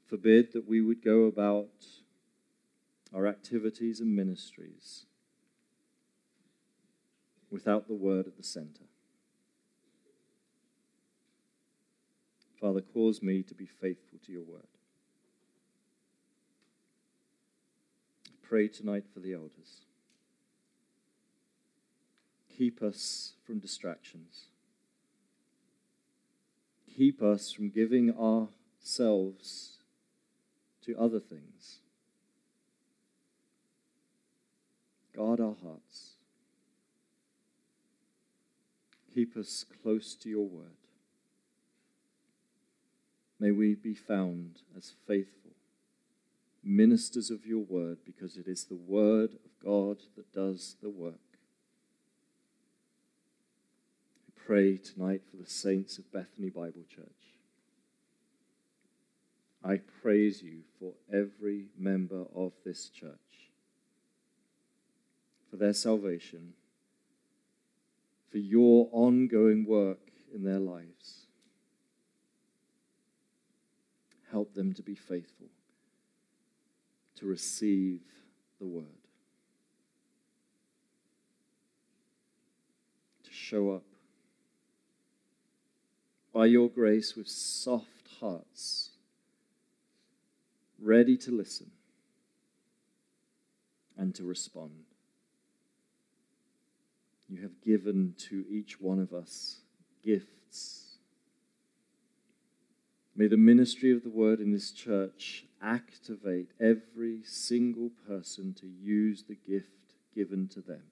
Forbid 0.05 0.53
that 0.53 0.69
we 0.69 0.83
would 0.83 1.03
go 1.03 1.23
about 1.23 1.87
our 3.15 3.27
activities 3.27 4.01
and 4.01 4.15
ministries 4.15 5.07
without 7.51 7.89
the 7.89 7.95
word 7.95 8.27
at 8.27 8.37
the 8.37 8.43
center. 8.43 8.85
Father, 12.61 12.81
cause 12.81 13.23
me 13.23 13.43
to 13.43 13.55
be 13.55 13.67
faithful 13.67 14.19
to 14.25 14.33
your 14.33 14.43
word. 14.43 14.63
Pray 18.43 18.69
tonight 18.69 19.05
for 19.13 19.21
the 19.21 19.35
elders. 19.35 19.83
Keep 22.57 22.83
us 22.83 23.33
from 23.45 23.59
distractions. 23.59 24.45
Keep 26.97 27.23
us 27.23 27.53
from 27.53 27.69
giving 27.69 28.11
ourselves 28.17 29.77
to 30.85 30.97
other 30.99 31.21
things. 31.21 31.81
Guard 35.15 35.41
our 35.41 35.57
hearts. 35.63 36.13
Keep 39.13 39.37
us 39.37 39.67
close 39.83 40.15
to 40.15 40.31
your 40.31 40.47
word. 40.47 40.86
May 43.39 43.51
we 43.51 43.75
be 43.75 43.95
found 43.95 44.63
as 44.77 44.93
faithful 45.07 45.47
ministers 46.67 47.31
of 47.31 47.47
your 47.47 47.61
word 47.61 47.99
because 48.05 48.37
it 48.37 48.49
is 48.49 48.65
the 48.65 48.75
word 48.75 49.31
of 49.45 49.65
God 49.65 49.99
that 50.17 50.33
does 50.33 50.77
the 50.83 50.91
work. 50.91 51.15
I 54.29 54.41
pray 54.47 54.77
tonight 54.77 55.23
for 55.31 55.37
the 55.37 55.49
saints 55.49 55.99
of 55.99 56.13
Bethany 56.13 56.51
Bible 56.51 56.85
Church. 56.89 57.07
I 59.65 59.81
praise 60.03 60.43
you 60.43 60.61
for 60.79 60.93
every 61.13 61.67
member 61.79 62.25
of 62.35 62.53
this 62.65 62.89
church, 62.89 63.51
for 65.51 65.57
their 65.57 65.73
salvation, 65.73 66.55
for 68.31 68.39
your 68.39 68.89
ongoing 68.93 69.67
work 69.67 69.99
in 70.33 70.45
their 70.45 70.61
lives. 70.61 71.26
Help 74.31 74.55
them 74.55 74.73
to 74.75 74.83
be 74.83 74.95
faithful, 74.95 75.49
to 77.17 77.27
receive 77.27 78.01
the 78.59 78.67
word, 78.67 78.85
to 83.25 83.33
show 83.33 83.71
up 83.71 83.85
by 86.33 86.47
your 86.47 86.69
grace 86.69 87.17
with 87.17 87.29
soft 87.29 88.09
hearts 88.21 88.91
ready 90.79 91.17
to 91.17 91.31
listen 91.31 91.71
and 93.97 94.15
to 94.15 94.23
respond. 94.23 94.85
You 97.29 97.43
have 97.43 97.61
given 97.61 98.15
to 98.29 98.45
each 98.49 98.81
one 98.81 99.01
of 99.01 99.13
us 99.13 99.61
gifts. 100.05 100.86
May 103.19 103.29
the 103.29 103.39
ministry 103.39 103.93
of 103.93 104.03
the 104.03 104.11
word 104.11 104.41
in 104.41 104.53
this 104.53 104.71
church 104.71 105.47
activate 105.63 106.51
every 106.61 107.23
single 107.25 107.91
person 108.07 108.55
to 108.61 108.67
use 108.67 109.23
the 109.23 109.39
gift 109.49 109.95
given 110.15 110.49
to 110.49 110.61
them. 110.61 110.83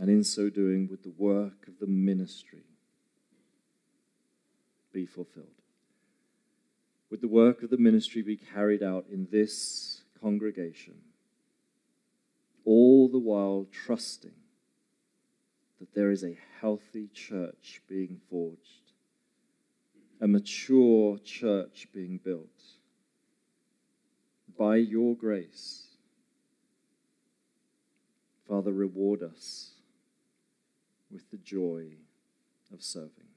And 0.00 0.08
in 0.08 0.22
so 0.22 0.48
doing, 0.48 0.86
would 0.88 1.02
the 1.02 1.12
work 1.18 1.66
of 1.66 1.80
the 1.80 1.88
ministry 1.88 2.62
be 4.92 5.04
fulfilled. 5.04 5.46
Would 7.10 7.20
the 7.20 7.26
work 7.26 7.64
of 7.64 7.70
the 7.70 7.76
ministry 7.76 8.22
be 8.22 8.36
carried 8.36 8.84
out 8.84 9.06
in 9.10 9.26
this 9.32 10.02
congregation, 10.20 10.94
all 12.64 13.08
the 13.08 13.18
while 13.18 13.66
trusting 13.72 14.37
that 15.80 15.94
there 15.94 16.10
is 16.10 16.24
a 16.24 16.38
healthy 16.60 17.08
church 17.14 17.82
being 17.88 18.20
forged, 18.28 18.92
a 20.20 20.26
mature 20.26 21.18
church 21.18 21.88
being 21.92 22.18
built 22.22 22.62
by 24.58 24.76
your 24.76 25.14
grace. 25.14 25.86
Father, 28.48 28.72
reward 28.72 29.22
us 29.22 29.72
with 31.10 31.30
the 31.30 31.36
joy 31.36 31.90
of 32.72 32.82
serving 32.82 33.28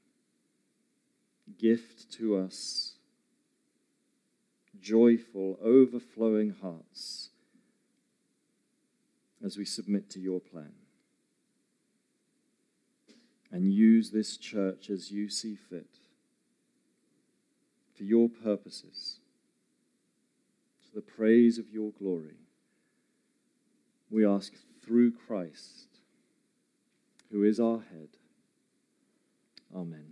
gift 1.58 2.12
to 2.14 2.38
us 2.38 2.94
joyful, 4.80 5.60
overflowing 5.64 6.56
hearts 6.62 7.30
as 9.44 9.58
we 9.58 9.66
submit 9.66 10.10
to 10.10 10.20
your 10.20 10.40
plan. 10.40 10.74
And 13.52 13.74
use 13.74 14.12
this 14.12 14.38
church 14.38 14.90
as 14.90 15.12
you 15.12 15.28
see 15.28 15.56
fit 15.56 15.88
for 17.98 18.04
your 18.04 18.30
purposes, 18.30 19.20
to 20.86 20.96
the 20.96 21.02
praise 21.02 21.58
of 21.58 21.70
your 21.70 21.92
glory. 21.92 22.38
We 24.10 24.26
ask 24.26 24.54
through 24.84 25.12
Christ, 25.12 26.00
who 27.32 27.44
is 27.44 27.60
our 27.60 27.80
head. 27.80 28.10
Amen. 29.76 30.11